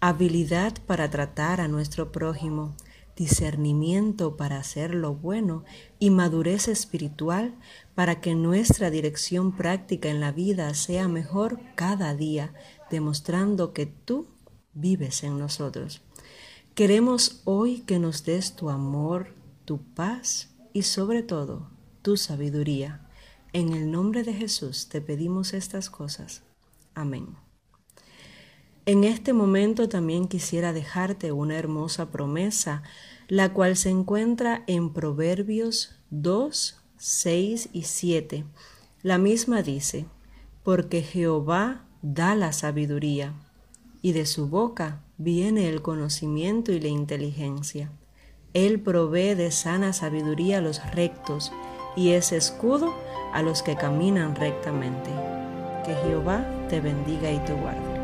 habilidad 0.00 0.74
para 0.86 1.10
tratar 1.10 1.60
a 1.60 1.68
nuestro 1.68 2.12
prójimo, 2.12 2.74
discernimiento 3.16 4.36
para 4.36 4.58
hacer 4.58 4.94
lo 4.94 5.14
bueno 5.14 5.64
y 5.98 6.10
madurez 6.10 6.68
espiritual 6.68 7.54
para 7.94 8.20
que 8.20 8.34
nuestra 8.34 8.90
dirección 8.90 9.56
práctica 9.56 10.10
en 10.10 10.20
la 10.20 10.32
vida 10.32 10.72
sea 10.74 11.08
mejor 11.08 11.58
cada 11.74 12.14
día, 12.14 12.52
demostrando 12.90 13.72
que 13.72 13.86
tú 13.86 14.28
vives 14.74 15.24
en 15.24 15.38
nosotros. 15.38 16.02
Queremos 16.74 17.40
hoy 17.44 17.80
que 17.80 17.98
nos 17.98 18.24
des 18.24 18.54
tu 18.54 18.68
amor, 18.68 19.34
tu 19.64 19.78
paz 19.78 20.54
y 20.74 20.82
sobre 20.82 21.22
todo 21.22 21.70
tu 22.02 22.18
sabiduría. 22.18 23.08
En 23.54 23.72
el 23.72 23.90
nombre 23.90 24.22
de 24.22 24.34
Jesús 24.34 24.88
te 24.90 25.00
pedimos 25.00 25.54
estas 25.54 25.88
cosas. 25.88 26.42
Amén. 26.94 27.45
En 28.88 29.02
este 29.02 29.32
momento 29.32 29.88
también 29.88 30.28
quisiera 30.28 30.72
dejarte 30.72 31.32
una 31.32 31.56
hermosa 31.56 32.12
promesa, 32.12 32.84
la 33.26 33.52
cual 33.52 33.76
se 33.76 33.90
encuentra 33.90 34.62
en 34.68 34.92
Proverbios 34.92 35.96
2, 36.10 36.80
6 36.96 37.70
y 37.72 37.82
7. 37.82 38.44
La 39.02 39.18
misma 39.18 39.62
dice, 39.62 40.06
porque 40.62 41.02
Jehová 41.02 41.84
da 42.00 42.36
la 42.36 42.52
sabiduría, 42.52 43.34
y 44.02 44.12
de 44.12 44.24
su 44.24 44.46
boca 44.46 45.02
viene 45.18 45.68
el 45.68 45.82
conocimiento 45.82 46.70
y 46.70 46.78
la 46.78 46.86
inteligencia. 46.86 47.90
Él 48.54 48.78
provee 48.78 49.34
de 49.34 49.50
sana 49.50 49.92
sabiduría 49.94 50.58
a 50.58 50.60
los 50.60 50.80
rectos, 50.92 51.50
y 51.96 52.10
es 52.10 52.30
escudo 52.30 52.94
a 53.32 53.42
los 53.42 53.64
que 53.64 53.74
caminan 53.74 54.36
rectamente. 54.36 55.10
Que 55.84 55.96
Jehová 56.06 56.46
te 56.68 56.80
bendiga 56.80 57.32
y 57.32 57.38
te 57.40 57.52
guarde. 57.52 57.95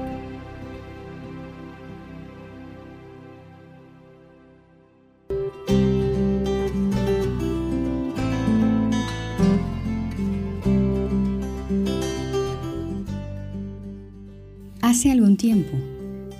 Hace 14.92 15.10
algún 15.10 15.38
tiempo, 15.38 15.72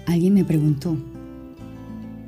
alguien 0.05 0.35
me 0.35 0.45
preguntó, 0.45 0.95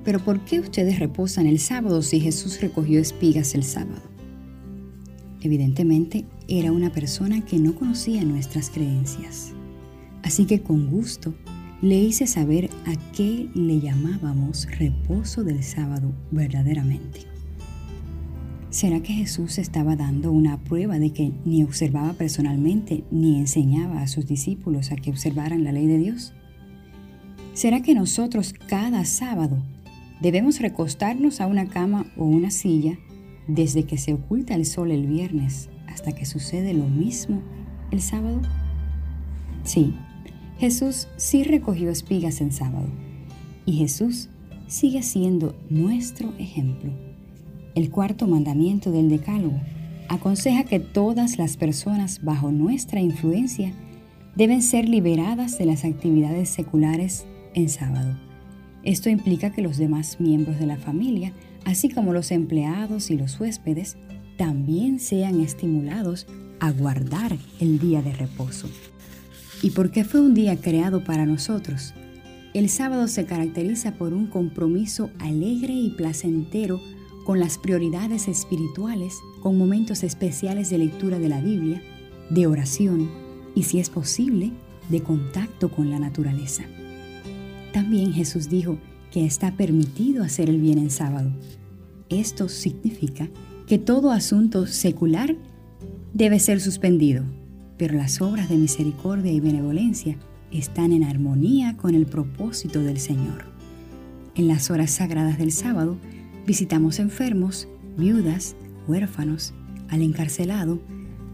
¿pero 0.04 0.20
por 0.20 0.42
qué 0.46 0.58
ustedes 0.58 0.98
reposan 0.98 1.46
el 1.46 1.58
sábado 1.58 2.00
si 2.00 2.18
Jesús 2.18 2.62
recogió 2.62 2.98
espigas 2.98 3.54
el 3.54 3.62
sábado? 3.62 4.00
Evidentemente 5.42 6.24
era 6.48 6.72
una 6.72 6.90
persona 6.90 7.44
que 7.44 7.58
no 7.58 7.74
conocía 7.74 8.24
nuestras 8.24 8.70
creencias, 8.70 9.52
así 10.22 10.46
que 10.46 10.62
con 10.62 10.86
gusto 10.86 11.34
le 11.82 11.96
hice 11.96 12.26
saber 12.26 12.70
a 12.86 12.94
qué 13.12 13.50
le 13.54 13.80
llamábamos 13.80 14.66
reposo 14.78 15.44
del 15.44 15.62
sábado 15.62 16.10
verdaderamente. 16.30 17.33
¿Será 18.74 18.98
que 19.04 19.12
Jesús 19.12 19.58
estaba 19.58 19.94
dando 19.94 20.32
una 20.32 20.58
prueba 20.64 20.98
de 20.98 21.10
que 21.10 21.30
ni 21.44 21.62
observaba 21.62 22.14
personalmente 22.14 23.04
ni 23.12 23.38
enseñaba 23.38 24.02
a 24.02 24.08
sus 24.08 24.26
discípulos 24.26 24.90
a 24.90 24.96
que 24.96 25.10
observaran 25.10 25.62
la 25.62 25.70
ley 25.70 25.86
de 25.86 25.96
Dios? 25.96 26.32
¿Será 27.52 27.82
que 27.82 27.94
nosotros 27.94 28.52
cada 28.52 29.04
sábado 29.04 29.62
debemos 30.20 30.58
recostarnos 30.58 31.40
a 31.40 31.46
una 31.46 31.68
cama 31.68 32.06
o 32.16 32.24
una 32.24 32.50
silla 32.50 32.98
desde 33.46 33.84
que 33.84 33.96
se 33.96 34.12
oculta 34.12 34.56
el 34.56 34.66
sol 34.66 34.90
el 34.90 35.06
viernes 35.06 35.70
hasta 35.86 36.10
que 36.10 36.26
sucede 36.26 36.74
lo 36.74 36.88
mismo 36.88 37.42
el 37.92 38.00
sábado? 38.00 38.42
Sí, 39.62 39.94
Jesús 40.58 41.06
sí 41.16 41.44
recogió 41.44 41.90
espigas 41.90 42.40
en 42.40 42.50
sábado 42.50 42.88
y 43.66 43.74
Jesús 43.74 44.30
sigue 44.66 45.04
siendo 45.04 45.54
nuestro 45.70 46.34
ejemplo. 46.40 47.03
El 47.74 47.90
cuarto 47.90 48.28
mandamiento 48.28 48.92
del 48.92 49.08
Decálogo 49.08 49.60
aconseja 50.08 50.62
que 50.62 50.78
todas 50.78 51.38
las 51.38 51.56
personas 51.56 52.20
bajo 52.22 52.52
nuestra 52.52 53.00
influencia 53.00 53.72
deben 54.36 54.62
ser 54.62 54.88
liberadas 54.88 55.58
de 55.58 55.66
las 55.66 55.84
actividades 55.84 56.48
seculares 56.48 57.26
en 57.52 57.68
sábado. 57.68 58.16
Esto 58.84 59.08
implica 59.10 59.50
que 59.50 59.62
los 59.62 59.76
demás 59.76 60.20
miembros 60.20 60.60
de 60.60 60.66
la 60.66 60.76
familia, 60.76 61.32
así 61.64 61.88
como 61.88 62.12
los 62.12 62.30
empleados 62.30 63.10
y 63.10 63.16
los 63.16 63.40
huéspedes, 63.40 63.96
también 64.36 65.00
sean 65.00 65.40
estimulados 65.40 66.28
a 66.60 66.70
guardar 66.70 67.36
el 67.58 67.80
día 67.80 68.02
de 68.02 68.12
reposo. 68.12 68.68
¿Y 69.62 69.70
por 69.70 69.90
qué 69.90 70.04
fue 70.04 70.20
un 70.20 70.34
día 70.34 70.60
creado 70.60 71.02
para 71.02 71.26
nosotros? 71.26 71.92
El 72.52 72.68
sábado 72.68 73.08
se 73.08 73.24
caracteriza 73.24 73.92
por 73.92 74.12
un 74.12 74.28
compromiso 74.28 75.10
alegre 75.18 75.72
y 75.72 75.90
placentero 75.90 76.80
con 77.24 77.40
las 77.40 77.58
prioridades 77.58 78.28
espirituales, 78.28 79.18
con 79.40 79.58
momentos 79.58 80.04
especiales 80.04 80.70
de 80.70 80.78
lectura 80.78 81.18
de 81.18 81.28
la 81.28 81.40
Biblia, 81.40 81.82
de 82.30 82.46
oración 82.46 83.10
y, 83.54 83.64
si 83.64 83.80
es 83.80 83.90
posible, 83.90 84.52
de 84.88 85.02
contacto 85.02 85.70
con 85.70 85.90
la 85.90 85.98
naturaleza. 85.98 86.64
También 87.72 88.12
Jesús 88.12 88.48
dijo 88.48 88.78
que 89.10 89.24
está 89.24 89.56
permitido 89.56 90.22
hacer 90.22 90.50
el 90.50 90.60
bien 90.60 90.78
en 90.78 90.90
sábado. 90.90 91.30
Esto 92.08 92.48
significa 92.48 93.28
que 93.66 93.78
todo 93.78 94.10
asunto 94.10 94.66
secular 94.66 95.36
debe 96.12 96.38
ser 96.38 96.60
suspendido, 96.60 97.24
pero 97.78 97.94
las 97.94 98.20
obras 98.20 98.48
de 98.48 98.56
misericordia 98.56 99.32
y 99.32 99.40
benevolencia 99.40 100.16
están 100.52 100.92
en 100.92 101.02
armonía 101.02 101.76
con 101.76 101.94
el 101.94 102.06
propósito 102.06 102.82
del 102.82 102.98
Señor. 102.98 103.46
En 104.34 104.48
las 104.48 104.70
horas 104.70 104.90
sagradas 104.90 105.38
del 105.38 105.52
sábado, 105.52 105.96
Visitamos 106.46 106.98
enfermos, 106.98 107.68
viudas, 107.96 108.54
huérfanos, 108.86 109.54
al 109.88 110.02
encarcelado. 110.02 110.78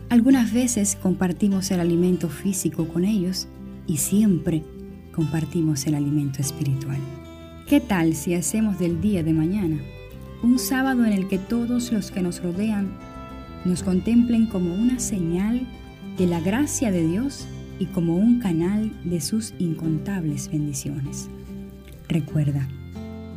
Algunas 0.08 0.52
veces 0.52 0.96
compartimos 0.96 1.72
el 1.72 1.80
alimento 1.80 2.28
físico 2.28 2.86
con 2.86 3.04
ellos 3.04 3.48
y 3.88 3.96
siempre 3.96 4.62
compartimos 5.12 5.84
el 5.86 5.96
alimento 5.96 6.40
espiritual. 6.40 6.98
¿Qué 7.66 7.80
tal 7.80 8.14
si 8.14 8.34
hacemos 8.34 8.78
del 8.78 9.00
día 9.00 9.24
de 9.24 9.32
mañana 9.32 9.80
un 10.44 10.60
sábado 10.60 11.04
en 11.04 11.12
el 11.12 11.26
que 11.26 11.38
todos 11.38 11.90
los 11.90 12.12
que 12.12 12.22
nos 12.22 12.40
rodean 12.40 12.92
nos 13.64 13.82
contemplen 13.82 14.46
como 14.46 14.72
una 14.74 15.00
señal 15.00 15.66
de 16.18 16.26
la 16.26 16.40
gracia 16.40 16.92
de 16.92 17.06
Dios 17.06 17.48
y 17.80 17.86
como 17.86 18.16
un 18.16 18.38
canal 18.38 18.92
de 19.04 19.20
sus 19.20 19.54
incontables 19.58 20.50
bendiciones? 20.50 21.28
Recuerda, 22.08 22.68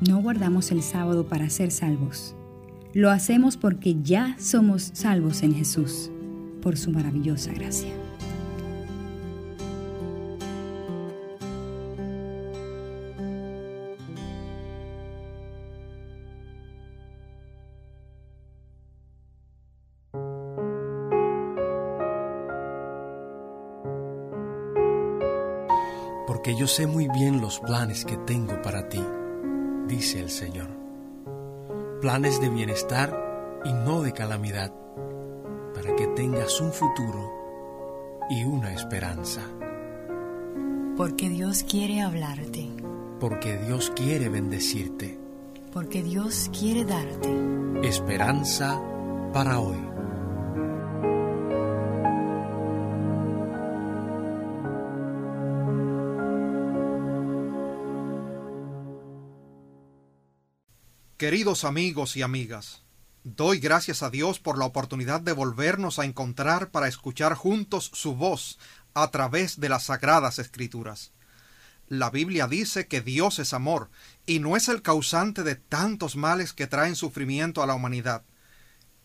no 0.07 0.21
guardamos 0.21 0.71
el 0.71 0.81
sábado 0.81 1.27
para 1.27 1.49
ser 1.49 1.71
salvos. 1.71 2.35
Lo 2.93 3.09
hacemos 3.09 3.57
porque 3.57 3.95
ya 4.01 4.35
somos 4.39 4.91
salvos 4.93 5.43
en 5.43 5.55
Jesús, 5.55 6.11
por 6.61 6.77
su 6.77 6.91
maravillosa 6.91 7.51
gracia. 7.53 7.93
Porque 26.27 26.55
yo 26.57 26.67
sé 26.67 26.87
muy 26.87 27.07
bien 27.07 27.41
los 27.41 27.59
planes 27.59 28.05
que 28.05 28.17
tengo 28.17 28.61
para 28.61 28.89
ti 28.89 28.99
dice 29.95 30.19
el 30.19 30.29
Señor. 30.29 30.69
Planes 32.01 32.41
de 32.41 32.49
bienestar 32.49 33.61
y 33.63 33.71
no 33.71 34.01
de 34.01 34.11
calamidad, 34.11 34.73
para 35.73 35.95
que 35.95 36.07
tengas 36.07 36.59
un 36.59 36.71
futuro 36.71 37.31
y 38.29 38.43
una 38.43 38.73
esperanza. 38.73 39.41
Porque 40.97 41.29
Dios 41.29 41.63
quiere 41.63 42.01
hablarte. 42.01 42.69
Porque 43.19 43.57
Dios 43.57 43.91
quiere 43.95 44.29
bendecirte. 44.29 45.17
Porque 45.71 46.03
Dios 46.03 46.49
quiere 46.57 46.85
darte 46.85 47.29
esperanza 47.83 48.81
para 49.33 49.59
hoy. 49.59 49.92
Queridos 61.17 61.63
amigos 61.63 62.17
y 62.17 62.23
amigas, 62.23 62.81
doy 63.23 63.59
gracias 63.59 64.01
a 64.01 64.09
Dios 64.09 64.39
por 64.39 64.57
la 64.57 64.65
oportunidad 64.65 65.21
de 65.21 65.31
volvernos 65.31 65.99
a 65.99 66.05
encontrar 66.05 66.71
para 66.71 66.87
escuchar 66.87 67.35
juntos 67.35 67.91
su 67.93 68.15
voz 68.15 68.57
a 68.95 69.11
través 69.11 69.59
de 69.59 69.69
las 69.69 69.83
sagradas 69.83 70.39
escrituras. 70.39 71.11
La 71.87 72.09
Biblia 72.09 72.47
dice 72.47 72.87
que 72.87 73.01
Dios 73.01 73.37
es 73.37 73.53
amor 73.53 73.91
y 74.25 74.39
no 74.39 74.57
es 74.57 74.69
el 74.69 74.81
causante 74.81 75.43
de 75.43 75.55
tantos 75.55 76.15
males 76.15 76.51
que 76.51 76.65
traen 76.65 76.95
sufrimiento 76.95 77.61
a 77.61 77.67
la 77.67 77.75
humanidad. 77.75 78.23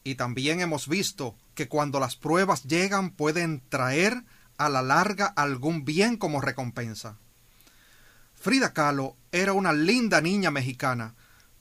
Y 0.02 0.14
también 0.14 0.60
hemos 0.60 0.88
visto 0.88 1.36
que 1.54 1.68
cuando 1.68 2.00
las 2.00 2.16
pruebas 2.16 2.64
llegan 2.64 3.10
pueden 3.10 3.62
traer 3.68 4.24
a 4.56 4.70
la 4.70 4.80
larga 4.80 5.26
algún 5.26 5.84
bien 5.84 6.16
como 6.16 6.40
recompensa. 6.40 7.18
Frida 8.34 8.72
Kahlo 8.72 9.14
era 9.30 9.52
una 9.52 9.74
linda 9.74 10.22
niña 10.22 10.50
mexicana, 10.50 11.14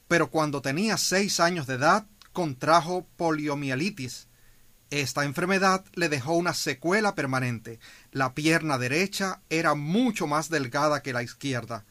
pero 0.08 0.30
cuando 0.30 0.62
tenía 0.62 0.98
seis 0.98 1.40
años 1.40 1.68
de 1.68 1.76
edad 1.76 2.08
contrajo 2.34 3.08
poliomielitis. 3.18 4.28
Esta 4.90 5.26
enfermedad 5.26 5.84
le 5.96 6.08
dejó 6.08 6.34
una 6.34 6.54
secuela 6.54 7.16
permanente. 7.16 7.80
La 8.12 8.36
pierna 8.36 8.78
derecha 8.78 9.42
era 9.50 9.74
mucho 9.74 10.28
más 10.28 10.50
delgada 10.50 11.02
que 11.02 11.14
la 11.14 11.24
izquierda. 11.24 11.84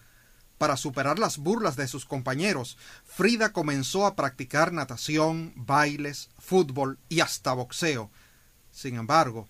Para 0.57 0.77
superar 0.77 1.19
las 1.19 1.39
burlas 1.39 1.77
de 1.77 1.89
sus 1.89 2.07
compañeros, 2.07 2.79
Frida 3.05 3.53
comenzó 3.53 4.07
a 4.07 4.17
practicar 4.17 4.73
natación, 4.73 5.53
bailes, 5.57 6.31
fútbol 6.39 6.99
y 7.09 7.21
hasta 7.21 7.53
boxeo. 7.53 8.11
Sin 8.71 8.97
embargo, 8.97 9.49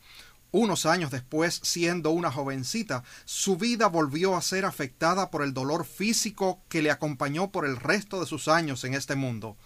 unos 0.53 0.87
años 0.87 1.11
después, 1.11 1.61
siendo 1.63 2.11
una 2.11 2.33
jovencita, 2.33 3.05
su 3.25 3.57
vida 3.57 3.89
volvió 3.89 4.37
a 4.37 4.43
ser 4.43 4.65
afectada 4.65 5.31
por 5.31 5.43
el 5.43 5.53
dolor 5.53 5.85
físico 5.85 6.63
que 6.69 6.83
le 6.83 6.91
acompañó 6.91 7.51
por 7.51 7.67
el 7.67 7.77
resto 7.77 8.21
de 8.21 8.27
sus 8.27 8.49
años 8.49 8.85
en 8.85 8.95
este 8.95 9.17
mundo. 9.17 9.57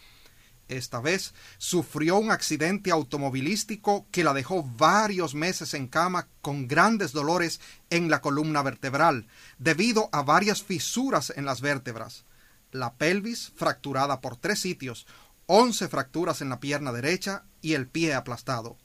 Esta 0.70 1.00
vez 1.00 1.34
sufrió 1.58 2.16
un 2.16 2.30
accidente 2.30 2.92
automovilístico 2.92 4.06
que 4.12 4.22
la 4.22 4.32
dejó 4.32 4.62
varios 4.62 5.34
meses 5.34 5.74
en 5.74 5.88
cama 5.88 6.28
con 6.42 6.68
grandes 6.68 7.12
dolores 7.12 7.60
en 7.90 8.08
la 8.08 8.20
columna 8.20 8.62
vertebral, 8.62 9.26
debido 9.58 10.08
a 10.12 10.22
varias 10.22 10.62
fisuras 10.62 11.32
en 11.34 11.44
las 11.44 11.60
vértebras. 11.60 12.24
La 12.70 12.94
pelvis 12.94 13.52
fracturada 13.56 14.20
por 14.20 14.36
tres 14.36 14.60
sitios, 14.60 15.08
once 15.46 15.88
fracturas 15.88 16.40
en 16.40 16.50
la 16.50 16.60
pierna 16.60 16.92
derecha 16.92 17.42
y 17.60 17.74
el 17.74 17.88
pie 17.88 18.14
aplastado. 18.14 18.78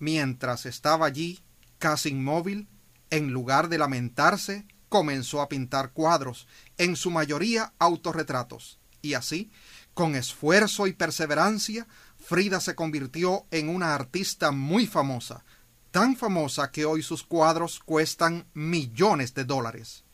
Mientras 0.00 0.66
estaba 0.66 1.06
allí, 1.06 1.40
casi 1.78 2.08
inmóvil, 2.08 2.66
en 3.10 3.32
lugar 3.32 3.68
de 3.68 3.78
lamentarse, 3.78 4.66
comenzó 4.88 5.40
a 5.40 5.48
pintar 5.48 5.92
cuadros, 5.92 6.48
en 6.78 6.96
su 6.96 7.10
mayoría 7.10 7.72
autorretratos, 7.78 8.80
y 9.02 9.14
así, 9.14 9.50
con 9.94 10.16
esfuerzo 10.16 10.86
y 10.86 10.94
perseverancia, 10.94 11.86
Frida 12.18 12.60
se 12.60 12.74
convirtió 12.74 13.44
en 13.50 13.68
una 13.68 13.94
artista 13.94 14.50
muy 14.50 14.86
famosa, 14.86 15.44
tan 15.90 16.16
famosa 16.16 16.70
que 16.70 16.84
hoy 16.84 17.02
sus 17.02 17.22
cuadros 17.22 17.80
cuestan 17.80 18.46
millones 18.54 19.34
de 19.34 19.44
dólares. 19.44 20.04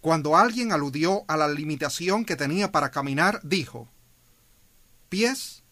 Cuando 0.00 0.36
alguien 0.36 0.72
aludió 0.72 1.24
a 1.28 1.36
la 1.36 1.48
limitación 1.48 2.24
que 2.24 2.36
tenía 2.36 2.72
para 2.72 2.90
caminar, 2.90 3.40
dijo 3.42 3.88
Pies, 5.08 5.62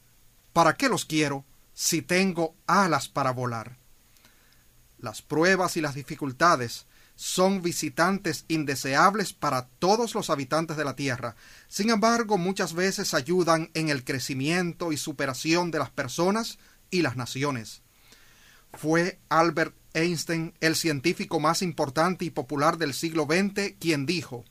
¿para 0.53 0.77
qué 0.77 0.89
los 0.89 1.05
quiero? 1.05 1.45
Si 1.77 2.01
tengo 2.01 2.57
alas 2.67 3.07
para 3.07 3.33
volar. 3.33 3.77
Las 4.99 5.21
pruebas 5.21 5.77
y 5.77 5.83
las 5.83 5.95
dificultades 5.95 6.87
son 7.17 7.61
visitantes 7.61 8.47
indeseables 8.49 9.35
para 9.35 9.69
todos 9.79 10.15
los 10.15 10.31
habitantes 10.31 10.79
de 10.79 10.87
la 10.87 10.97
Tierra. 10.97 11.37
Sin 11.69 11.91
embargo, 11.91 12.39
muchas 12.39 12.73
veces 12.73 13.13
ayudan 13.13 13.71
en 13.75 13.91
el 13.91 14.05
crecimiento 14.05 14.91
y 14.91 14.97
superación 14.97 15.71
de 15.71 15.79
las 15.79 15.91
personas 15.91 16.59
y 16.91 17.03
las 17.03 17.17
naciones. 17.17 17.83
Fue 18.73 19.21
Albert 19.29 19.77
Einstein, 19.93 20.55
el 20.61 20.77
científico 20.77 21.41
más 21.41 21.61
importante 21.61 22.25
y 22.25 22.31
popular 22.31 22.79
del 22.79 22.95
siglo 22.95 23.27
XX, 23.27 23.75
quien 23.79 24.07
dijo, 24.07 24.47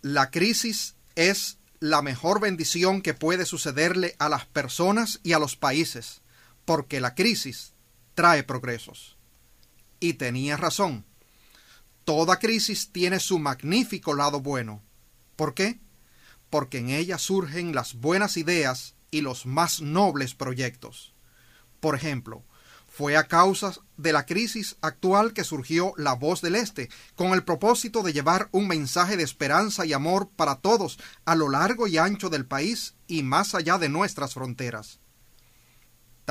La 0.00 0.30
crisis 0.30 0.96
es 1.14 1.58
la 1.78 2.00
mejor 2.00 2.40
bendición 2.40 3.02
que 3.02 3.12
puede 3.12 3.44
sucederle 3.44 4.16
a 4.18 4.30
las 4.30 4.46
personas 4.46 5.20
y 5.22 5.34
a 5.34 5.38
los 5.38 5.56
países 5.56 6.21
porque 6.64 7.00
la 7.00 7.14
crisis 7.14 7.74
trae 8.14 8.42
progresos. 8.42 9.16
Y 10.00 10.14
tenía 10.14 10.56
razón. 10.56 11.04
Toda 12.04 12.38
crisis 12.38 12.90
tiene 12.90 13.20
su 13.20 13.38
magnífico 13.38 14.14
lado 14.14 14.40
bueno. 14.40 14.82
¿Por 15.36 15.54
qué? 15.54 15.80
Porque 16.50 16.78
en 16.78 16.90
ella 16.90 17.18
surgen 17.18 17.74
las 17.74 17.94
buenas 17.94 18.36
ideas 18.36 18.94
y 19.10 19.20
los 19.20 19.46
más 19.46 19.80
nobles 19.80 20.34
proyectos. 20.34 21.14
Por 21.80 21.94
ejemplo, 21.94 22.44
fue 22.88 23.16
a 23.16 23.26
causa 23.26 23.72
de 23.96 24.12
la 24.12 24.26
crisis 24.26 24.76
actual 24.82 25.32
que 25.32 25.44
surgió 25.44 25.94
La 25.96 26.12
Voz 26.12 26.42
del 26.42 26.56
Este, 26.56 26.90
con 27.14 27.32
el 27.32 27.42
propósito 27.42 28.02
de 28.02 28.12
llevar 28.12 28.48
un 28.52 28.68
mensaje 28.68 29.16
de 29.16 29.22
esperanza 29.22 29.86
y 29.86 29.92
amor 29.92 30.28
para 30.36 30.56
todos 30.56 30.98
a 31.24 31.34
lo 31.34 31.48
largo 31.48 31.86
y 31.86 31.96
ancho 31.98 32.28
del 32.28 32.44
país 32.44 32.94
y 33.06 33.22
más 33.22 33.54
allá 33.54 33.78
de 33.78 33.88
nuestras 33.88 34.34
fronteras. 34.34 35.01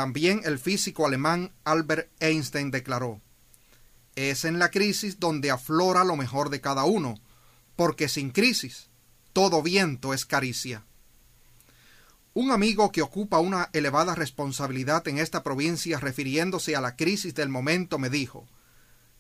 También 0.02 0.42
el 0.46 0.58
físico 0.58 1.06
alemán 1.06 1.54
Albert 1.64 2.10
Einstein 2.20 2.72
declaró, 2.72 3.22
es 4.16 4.46
en 4.46 4.58
la 4.58 4.72
crisis 4.72 5.20
donde 5.20 5.52
aflora 5.52 6.04
lo 6.04 6.16
mejor 6.16 6.50
de 6.50 6.60
cada 6.60 6.86
uno, 6.86 7.22
porque 7.76 8.10
sin 8.10 8.32
crisis 8.32 8.90
todo 9.32 9.62
viento 9.62 10.16
es 10.16 10.26
caricia. 10.26 10.84
Un 12.34 12.50
amigo 12.50 12.92
que 12.92 13.04
ocupa 13.04 13.38
una 13.38 13.70
elevada 13.74 14.16
responsabilidad 14.16 15.08
en 15.08 15.20
esta 15.20 15.44
provincia 15.44 16.00
refiriéndose 16.00 16.76
a 16.76 16.82
la 16.82 16.96
crisis 16.96 17.36
del 17.36 17.50
momento 17.50 18.00
me 18.00 18.10
dijo, 18.10 18.48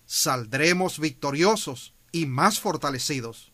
saldremos 0.07 0.97
victoriosos 0.97 1.93
y 2.11 2.25
más 2.25 2.59
fortalecidos. 2.59 3.53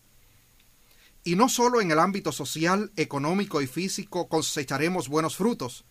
Y 1.25 1.35
no 1.35 1.49
solo 1.49 1.81
en 1.81 1.91
el 1.91 1.99
ámbito 1.99 2.31
social, 2.31 2.93
económico 2.95 3.61
y 3.61 3.67
físico 3.67 4.29
cosecharemos 4.29 5.09
buenos 5.09 5.35
frutos, 5.35 5.83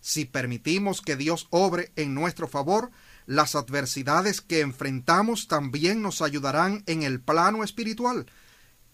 si 0.00 0.24
permitimos 0.24 1.02
que 1.02 1.16
Dios 1.16 1.46
obre 1.50 1.92
en 1.96 2.14
nuestro 2.14 2.48
favor, 2.48 2.90
las 3.26 3.54
adversidades 3.54 4.40
que 4.40 4.60
enfrentamos 4.60 5.46
también 5.46 6.02
nos 6.02 6.22
ayudarán 6.22 6.82
en 6.86 7.02
el 7.02 7.20
plano 7.20 7.62
espiritual, 7.62 8.26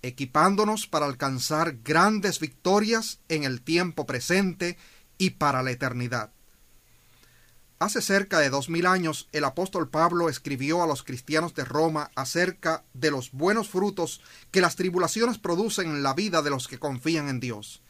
equipándonos 0.03 0.87
para 0.87 1.07
alcanzar 1.07 1.79
grandes 1.83 2.41
victorias 2.41 3.21
en 3.29 3.45
el 3.45 3.63
tiempo 3.63 4.07
presente 4.07 4.77
y 5.19 5.31
para 5.31 5.63
la 5.63 5.71
eternidad. 5.71 6.33
Hace 7.79 8.01
cerca 8.01 8.39
de 8.39 8.49
dos 8.49 8.71
mil 8.71 8.87
años 8.87 9.29
el 9.33 9.45
apóstol 9.45 9.91
Pablo 9.91 10.31
escribió 10.31 10.83
a 10.83 10.87
los 10.87 11.03
cristianos 11.03 11.55
de 11.55 11.65
Roma 11.65 12.11
acerca 12.15 12.85
de 12.95 13.11
los 13.11 13.33
buenos 13.33 13.69
frutos 13.69 14.23
que 14.51 14.63
las 14.63 14.77
tribulaciones 14.77 15.37
producen 15.37 15.89
en 15.89 16.03
la 16.03 16.15
vida 16.15 16.41
de 16.41 16.49
los 16.49 16.69
que 16.69 16.79
confían 16.79 17.29
en 17.29 17.39
Dios. 17.39 17.83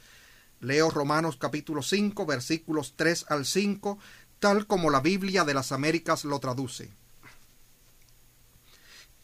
Leo 0.67 0.91
Romanos 0.91 1.37
capítulo 1.37 1.81
5 1.81 2.27
versículos 2.27 2.95
3 2.97 3.27
al 3.29 3.47
5, 3.47 3.99
tal 4.41 4.67
como 4.67 4.91
la 4.91 4.99
Biblia 4.99 5.45
de 5.45 5.55
las 5.55 5.71
Américas 5.71 6.25
lo 6.25 6.41
traduce. 6.41 6.91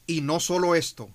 Y 0.07 0.21
no 0.21 0.39
solo 0.39 0.77
esto, 0.77 1.11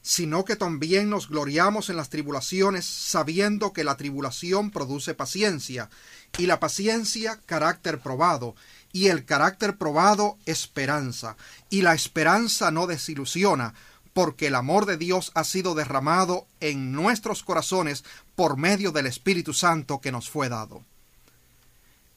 sino 0.00 0.44
que 0.44 0.54
también 0.54 1.10
nos 1.10 1.28
gloriamos 1.28 1.90
en 1.90 1.96
las 1.96 2.10
tribulaciones, 2.10 2.86
sabiendo 2.86 3.72
que 3.72 3.82
la 3.82 3.96
tribulación 3.96 4.70
produce 4.70 5.14
paciencia, 5.14 5.90
y 6.38 6.46
la 6.46 6.60
paciencia 6.60 7.40
carácter 7.44 7.98
probado, 7.98 8.54
y 8.92 9.08
el 9.08 9.24
carácter 9.24 9.78
probado 9.78 10.38
esperanza, 10.46 11.36
y 11.70 11.82
la 11.82 11.94
esperanza 11.94 12.70
no 12.70 12.86
desilusiona, 12.86 13.74
porque 14.12 14.48
el 14.48 14.54
amor 14.54 14.86
de 14.86 14.96
Dios 14.96 15.32
ha 15.34 15.44
sido 15.44 15.74
derramado 15.74 16.46
en 16.60 16.92
nuestros 16.92 17.42
corazones 17.42 18.04
por 18.34 18.56
medio 18.56 18.92
del 18.92 19.06
Espíritu 19.06 19.54
Santo 19.54 20.00
que 20.00 20.12
nos 20.12 20.28
fue 20.28 20.48
dado. 20.48 20.84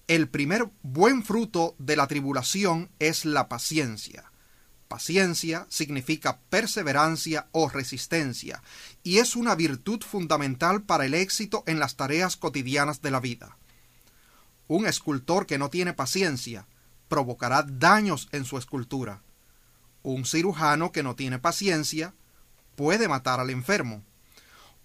El 0.07 0.29
primer 0.29 0.69
buen 0.83 1.23
fruto 1.23 1.75
de 1.79 1.95
la 1.95 2.07
tribulación 2.07 2.89
es 2.99 3.25
la 3.25 3.47
paciencia. 3.47 4.31
Paciencia 4.87 5.65
significa 5.69 6.39
perseverancia 6.49 7.47
o 7.51 7.69
resistencia, 7.69 8.61
y 9.01 9.17
es 9.17 9.35
una 9.35 9.55
virtud 9.55 10.01
fundamental 10.03 10.83
para 10.83 11.07
el 11.07 11.15
éxito 11.15 11.63
en 11.65 11.79
las 11.79 11.95
tareas 11.95 12.37
cotidianas 12.37 13.01
de 13.01 13.09
la 13.09 13.19
vida. 13.19 13.57
Un 14.67 14.85
escultor 14.85 15.47
que 15.47 15.57
no 15.57 15.69
tiene 15.69 15.93
paciencia 15.93 16.67
provocará 17.07 17.63
daños 17.63 18.29
en 18.31 18.45
su 18.45 18.59
escultura. 18.59 19.21
Un 20.05 20.23
cirujano 20.23 20.91
que 20.91 21.01
no 21.01 21.15
tiene 21.15 21.39
paciencia 21.39 22.13
puede 22.75 23.07
matar 23.07 23.39
al 23.39 23.49
enfermo. 23.49 24.03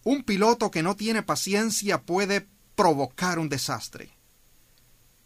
Un 0.03 0.25
piloto 0.25 0.71
que 0.71 0.83
no 0.83 0.97
tiene 0.97 1.23
paciencia 1.23 2.01
puede 2.01 2.49
provocar 2.75 3.39
un 3.39 3.51
desastre. 3.51 4.09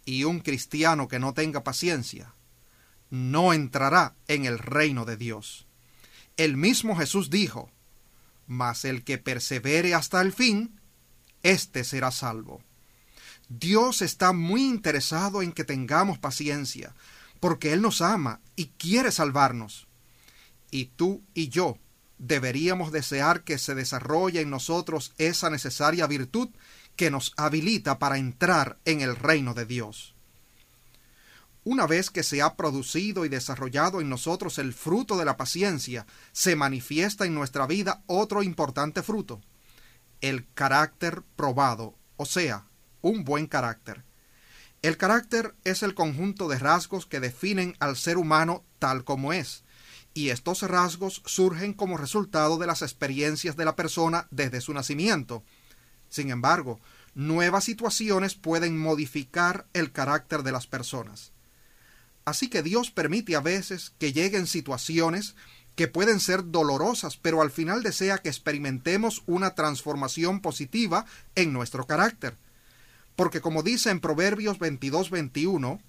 Y 0.05 0.25
un 0.25 0.41
cristiano 0.41 1.07
que 1.07 1.21
no 1.21 1.33
tenga 1.33 1.63
paciencia 1.63 2.35
no 3.09 3.53
entrará 3.53 4.17
en 4.27 4.47
el 4.47 4.59
reino 4.59 5.05
de 5.05 5.17
Dios. 5.17 5.69
El 6.37 6.57
mismo 6.57 6.97
Jesús 6.97 7.31
dijo, 7.31 7.71
Mas 8.49 8.85
el 8.85 9.05
que 9.05 9.19
persevere 9.19 9.95
hasta 9.95 10.21
el 10.23 10.33
fin, 10.33 10.81
éste 11.45 11.85
será 11.85 12.11
salvo. 12.11 12.65
Dios 13.49 14.03
está 14.03 14.33
muy 14.33 14.65
interesado 14.65 15.41
en 15.41 15.53
que 15.53 15.63
tengamos 15.63 16.19
paciencia, 16.19 16.97
porque 17.45 17.75
Él 17.75 17.83
nos 17.83 18.01
ama 18.01 18.41
y 18.57 18.69
quiere 18.69 19.13
salvarnos. 19.13 19.87
Y 20.71 20.87
tú 20.87 21.23
y 21.35 21.51
yo 21.51 21.77
deberíamos 22.17 22.91
desear 22.91 23.45
que 23.45 23.59
se 23.59 23.75
desarrolle 23.75 24.41
en 24.41 24.49
nosotros 24.49 25.13
esa 25.19 25.51
necesaria 25.51 26.07
virtud 26.07 26.49
que 26.97 27.11
nos 27.11 27.35
habilita 27.37 27.99
para 27.99 28.17
entrar 28.17 28.79
en 28.87 29.03
el 29.03 29.15
reino 29.15 29.53
de 29.53 29.67
Dios. 29.67 30.15
Una 31.65 31.87
vez 31.87 32.09
que 32.09 32.23
se 32.23 32.41
ha 32.41 32.57
producido 32.57 33.27
y 33.27 33.29
desarrollado 33.29 34.01
en 34.01 34.09
nosotros 34.09 34.59
el 34.59 34.73
fruto 34.73 35.19
de 35.19 35.27
la 35.27 35.37
paciencia, 35.37 36.07
se 36.33 36.57
manifiesta 36.57 37.27
en 37.27 37.35
nuestra 37.35 37.67
vida 37.67 38.05
otro 38.07 38.43
importante 38.43 39.03
fruto, 39.03 39.43
el 40.23 40.47
carácter 40.55 41.23
probado, 41.37 41.95
o 42.17 42.25
sea, 42.25 42.65
un 43.03 43.23
buen 43.23 43.47
carácter. 43.47 44.03
El 44.85 44.99
carácter 44.99 45.55
es 45.65 45.83
el 45.83 45.95
conjunto 45.95 46.47
de 46.47 46.59
rasgos 46.59 47.07
que 47.07 47.19
definen 47.19 47.75
al 47.79 47.97
ser 47.97 48.19
humano 48.19 48.67
tal 48.79 49.03
como 49.03 49.33
es, 49.33 49.65
y 50.13 50.29
estos 50.29 50.61
rasgos 50.61 51.23
surgen 51.25 51.73
como 51.73 51.97
resultado 51.97 52.59
de 52.59 52.67
las 52.67 52.83
experiencias 52.83 53.57
de 53.57 53.65
la 53.65 53.77
persona 53.77 54.29
desde 54.31 54.61
su 54.61 54.75
nacimiento. 54.75 55.43
Sin 56.11 56.31
embargo, 56.31 56.81
nuevas 57.15 57.65
situaciones 57.65 58.35
pueden 58.35 58.79
modificar 58.79 59.67
el 59.73 59.91
carácter 59.91 60.43
de 60.43 60.53
las 60.53 60.67
personas. 60.67 61.33
Así 62.27 62.51
que 62.51 62.63
Dios 62.63 62.91
permite 62.91 63.37
a 63.37 63.41
veces 63.41 63.95
que 63.99 64.13
lleguen 64.13 64.47
situaciones 64.47 65.35
que 65.77 65.89
pueden 65.89 66.21
ser 66.21 66.51
dolorosas, 66.51 67.17
pero 67.17 67.41
al 67.41 67.51
final 67.51 67.83
desea 67.83 68.19
que 68.19 68.29
experimentemos 68.29 69.23
una 69.25 69.55
transformación 69.55 70.41
positiva 70.43 71.07
en 71.37 71.55
nuestro 71.55 71.87
carácter. 71.87 72.37
Porque 73.17 73.41
como 73.41 73.63
dice 73.63 73.91
en 73.91 74.01
Proverbios 74.01 74.59
22-21, 74.59 75.81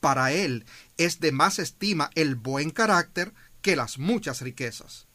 para 0.00 0.32
él 0.32 0.64
es 0.96 1.20
de 1.20 1.32
más 1.32 1.58
estima 1.58 2.10
el 2.14 2.34
buen 2.34 2.70
carácter 2.70 3.32
que 3.62 3.76
las 3.76 3.98
muchas 3.98 4.40
riquezas. 4.40 5.06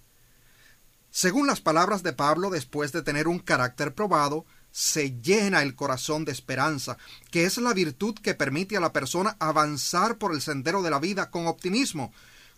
Según 1.12 1.46
las 1.46 1.62
palabras 1.62 2.04
de 2.04 2.14
Pablo, 2.14 2.50
después 2.50 2.92
de 2.92 3.02
tener 3.02 3.28
un 3.28 3.40
carácter 3.40 3.94
probado, 3.94 4.46
se 4.72 5.20
llena 5.22 5.62
el 5.62 5.76
corazón 5.76 6.24
de 6.24 6.32
esperanza, 6.32 6.98
que 7.30 7.44
es 7.44 7.58
la 7.58 7.74
virtud 7.74 8.16
que 8.16 8.34
permite 8.34 8.78
a 8.78 8.80
la 8.80 8.94
persona 8.94 9.36
avanzar 9.40 10.18
por 10.18 10.34
el 10.34 10.42
sendero 10.42 10.82
de 10.82 10.90
la 10.90 11.00
vida 11.00 11.30
con 11.30 11.48
optimismo, 11.48 12.14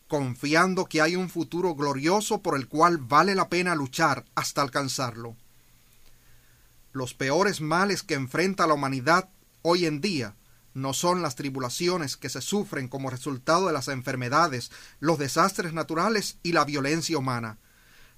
confiando 0.07 0.85
que 0.85 1.01
hay 1.01 1.15
un 1.15 1.29
futuro 1.29 1.73
glorioso 1.73 2.41
por 2.41 2.55
el 2.55 2.67
cual 2.67 2.99
vale 2.99 3.33
la 3.33 3.49
pena 3.49 3.73
luchar 3.73 4.25
hasta 4.35 4.61
alcanzarlo. 4.61 5.35
Los 6.93 7.15
peores 7.15 7.59
males 7.59 8.03
que 8.03 8.13
enfrenta 8.13 8.67
la 8.67 8.75
humanidad 8.75 9.29
hoy 9.63 9.87
en 9.87 9.99
día 9.99 10.35
no 10.75 10.93
son 10.93 11.23
las 11.23 11.35
tribulaciones 11.35 12.17
que 12.17 12.29
se 12.29 12.39
sufren 12.39 12.87
como 12.87 13.09
resultado 13.09 13.67
de 13.67 13.73
las 13.73 13.87
enfermedades, 13.87 14.71
los 14.99 15.17
desastres 15.17 15.73
naturales 15.73 16.37
y 16.43 16.51
la 16.51 16.65
violencia 16.65 17.17
humana. 17.17 17.57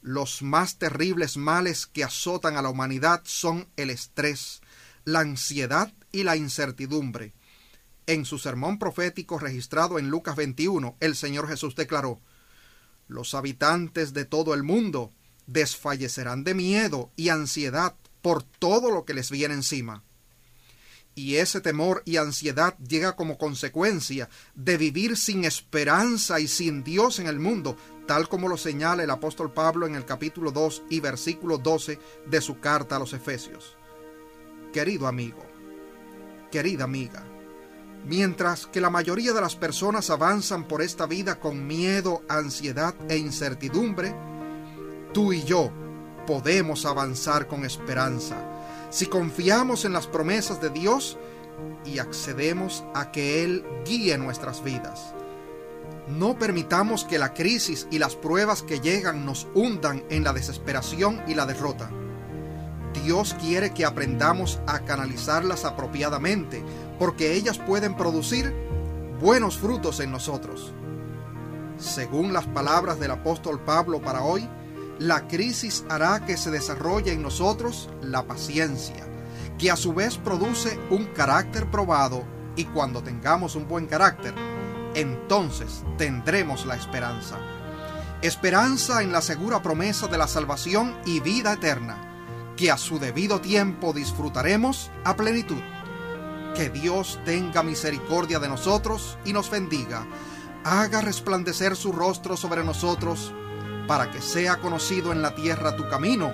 Los 0.01 0.41
más 0.41 0.77
terribles 0.77 1.37
males 1.37 1.87
que 1.87 2.03
azotan 2.03 2.57
a 2.57 2.61
la 2.61 2.69
humanidad 2.69 3.21
son 3.23 3.67
el 3.77 3.89
estrés, 3.89 4.61
la 5.05 5.21
ansiedad 5.21 5.93
y 6.11 6.23
la 6.23 6.35
incertidumbre. 6.35 7.33
En 8.07 8.25
su 8.25 8.37
sermón 8.37 8.77
profético 8.77 9.39
registrado 9.39 9.99
en 9.99 10.09
Lucas 10.09 10.35
21, 10.35 10.97
el 10.99 11.15
Señor 11.15 11.47
Jesús 11.47 11.75
declaró, 11.75 12.19
Los 13.07 13.33
habitantes 13.35 14.13
de 14.13 14.25
todo 14.25 14.53
el 14.53 14.63
mundo 14.63 15.11
desfallecerán 15.47 16.43
de 16.43 16.53
miedo 16.53 17.11
y 17.15 17.29
ansiedad 17.29 17.95
por 18.25 18.41
todo 18.41 18.89
lo 18.89 19.05
que 19.05 19.13
les 19.13 19.29
viene 19.29 19.53
encima. 19.53 20.01
Y 21.13 21.35
ese 21.35 21.61
temor 21.61 22.01
y 22.05 22.17
ansiedad 22.17 22.75
llega 22.79 23.15
como 23.15 23.37
consecuencia 23.37 24.29
de 24.55 24.77
vivir 24.77 25.15
sin 25.15 25.45
esperanza 25.45 26.39
y 26.39 26.47
sin 26.47 26.83
Dios 26.83 27.19
en 27.19 27.27
el 27.27 27.39
mundo, 27.39 27.77
tal 28.07 28.27
como 28.27 28.47
lo 28.47 28.57
señala 28.57 29.03
el 29.03 29.11
apóstol 29.11 29.53
Pablo 29.53 29.85
en 29.85 29.93
el 29.93 30.05
capítulo 30.05 30.49
2 30.49 30.85
y 30.89 31.01
versículo 31.01 31.59
12 31.59 31.99
de 32.25 32.41
su 32.41 32.59
carta 32.59 32.95
a 32.95 32.99
los 32.99 33.13
Efesios. 33.13 33.77
Querido 34.73 35.05
amigo, 35.05 35.45
querida 36.51 36.85
amiga, 36.85 37.23
mientras 38.07 38.65
que 38.65 38.81
la 38.81 38.89
mayoría 38.89 39.33
de 39.33 39.41
las 39.41 39.55
personas 39.55 40.09
avanzan 40.09 40.67
por 40.67 40.81
esta 40.81 41.05
vida 41.05 41.39
con 41.39 41.67
miedo, 41.67 42.23
ansiedad 42.27 42.95
e 43.07 43.17
incertidumbre, 43.17 44.15
tú 45.13 45.31
y 45.31 45.43
yo 45.43 45.71
podemos 46.25 46.85
avanzar 46.85 47.47
con 47.47 47.65
esperanza 47.65 48.35
si 48.89 49.07
confiamos 49.07 49.83
en 49.85 49.93
las 49.93 50.07
promesas 50.07 50.61
de 50.61 50.69
Dios 50.69 51.17
y 51.85 51.99
accedemos 51.99 52.83
a 52.93 53.11
que 53.11 53.43
Él 53.43 53.65
guíe 53.85 54.17
nuestras 54.17 54.63
vidas. 54.63 55.13
No 56.07 56.37
permitamos 56.37 57.03
que 57.03 57.17
la 57.17 57.33
crisis 57.33 57.87
y 57.91 57.99
las 57.99 58.15
pruebas 58.15 58.61
que 58.61 58.79
llegan 58.79 59.25
nos 59.25 59.47
hundan 59.53 60.03
en 60.09 60.23
la 60.23 60.33
desesperación 60.33 61.21
y 61.27 61.33
la 61.33 61.45
derrota. 61.45 61.89
Dios 63.03 63.35
quiere 63.39 63.73
que 63.73 63.85
aprendamos 63.85 64.59
a 64.67 64.79
canalizarlas 64.79 65.65
apropiadamente, 65.65 66.63
porque 66.99 67.33
ellas 67.33 67.57
pueden 67.59 67.97
producir 67.97 68.53
buenos 69.19 69.57
frutos 69.57 69.99
en 69.99 70.11
nosotros. 70.11 70.73
Según 71.77 72.33
las 72.33 72.45
palabras 72.47 72.99
del 72.99 73.11
apóstol 73.11 73.59
Pablo 73.59 74.01
para 74.01 74.23
hoy, 74.23 74.47
la 74.99 75.27
crisis 75.27 75.83
hará 75.89 76.25
que 76.25 76.37
se 76.37 76.51
desarrolle 76.51 77.11
en 77.11 77.21
nosotros 77.21 77.89
la 78.01 78.23
paciencia, 78.25 79.05
que 79.57 79.71
a 79.71 79.75
su 79.75 79.93
vez 79.93 80.17
produce 80.17 80.79
un 80.89 81.05
carácter 81.05 81.69
probado 81.69 82.23
y 82.55 82.65
cuando 82.65 83.03
tengamos 83.03 83.55
un 83.55 83.67
buen 83.67 83.87
carácter, 83.87 84.33
entonces 84.93 85.83
tendremos 85.97 86.65
la 86.65 86.75
esperanza. 86.75 87.37
Esperanza 88.21 89.03
en 89.03 89.11
la 89.11 89.21
segura 89.21 89.61
promesa 89.61 90.07
de 90.07 90.17
la 90.17 90.27
salvación 90.27 90.95
y 91.05 91.19
vida 91.19 91.53
eterna, 91.53 92.53
que 92.55 92.71
a 92.71 92.77
su 92.77 92.97
debido 92.97 93.41
tiempo 93.41 93.91
disfrutaremos 93.91 94.89
a 95.03 95.15
plenitud. 95.15 95.61
Que 96.55 96.69
Dios 96.69 97.19
tenga 97.25 97.63
misericordia 97.63 98.39
de 98.39 98.47
nosotros 98.47 99.17
y 99.25 99.33
nos 99.33 99.51
bendiga, 99.51 100.07
haga 100.63 101.01
resplandecer 101.01 101.75
su 101.75 101.91
rostro 101.91 102.37
sobre 102.37 102.63
nosotros, 102.63 103.33
para 103.87 104.11
que 104.11 104.21
sea 104.21 104.57
conocido 104.57 105.11
en 105.11 105.21
la 105.21 105.35
tierra 105.35 105.75
tu 105.75 105.87
camino 105.89 106.33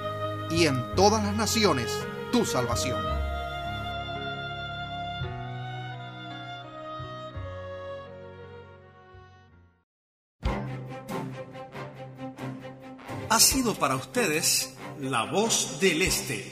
y 0.49 0.65
en 0.65 0.95
todas 0.95 1.23
las 1.23 1.35
naciones 1.35 1.91
tu 2.31 2.45
salvación. 2.45 3.21
ha 13.31 13.39
sido 13.39 13.75
para 13.75 13.95
ustedes 13.95 14.73
La 14.99 15.23
Voz 15.23 15.79
del 15.79 16.01
Este, 16.01 16.51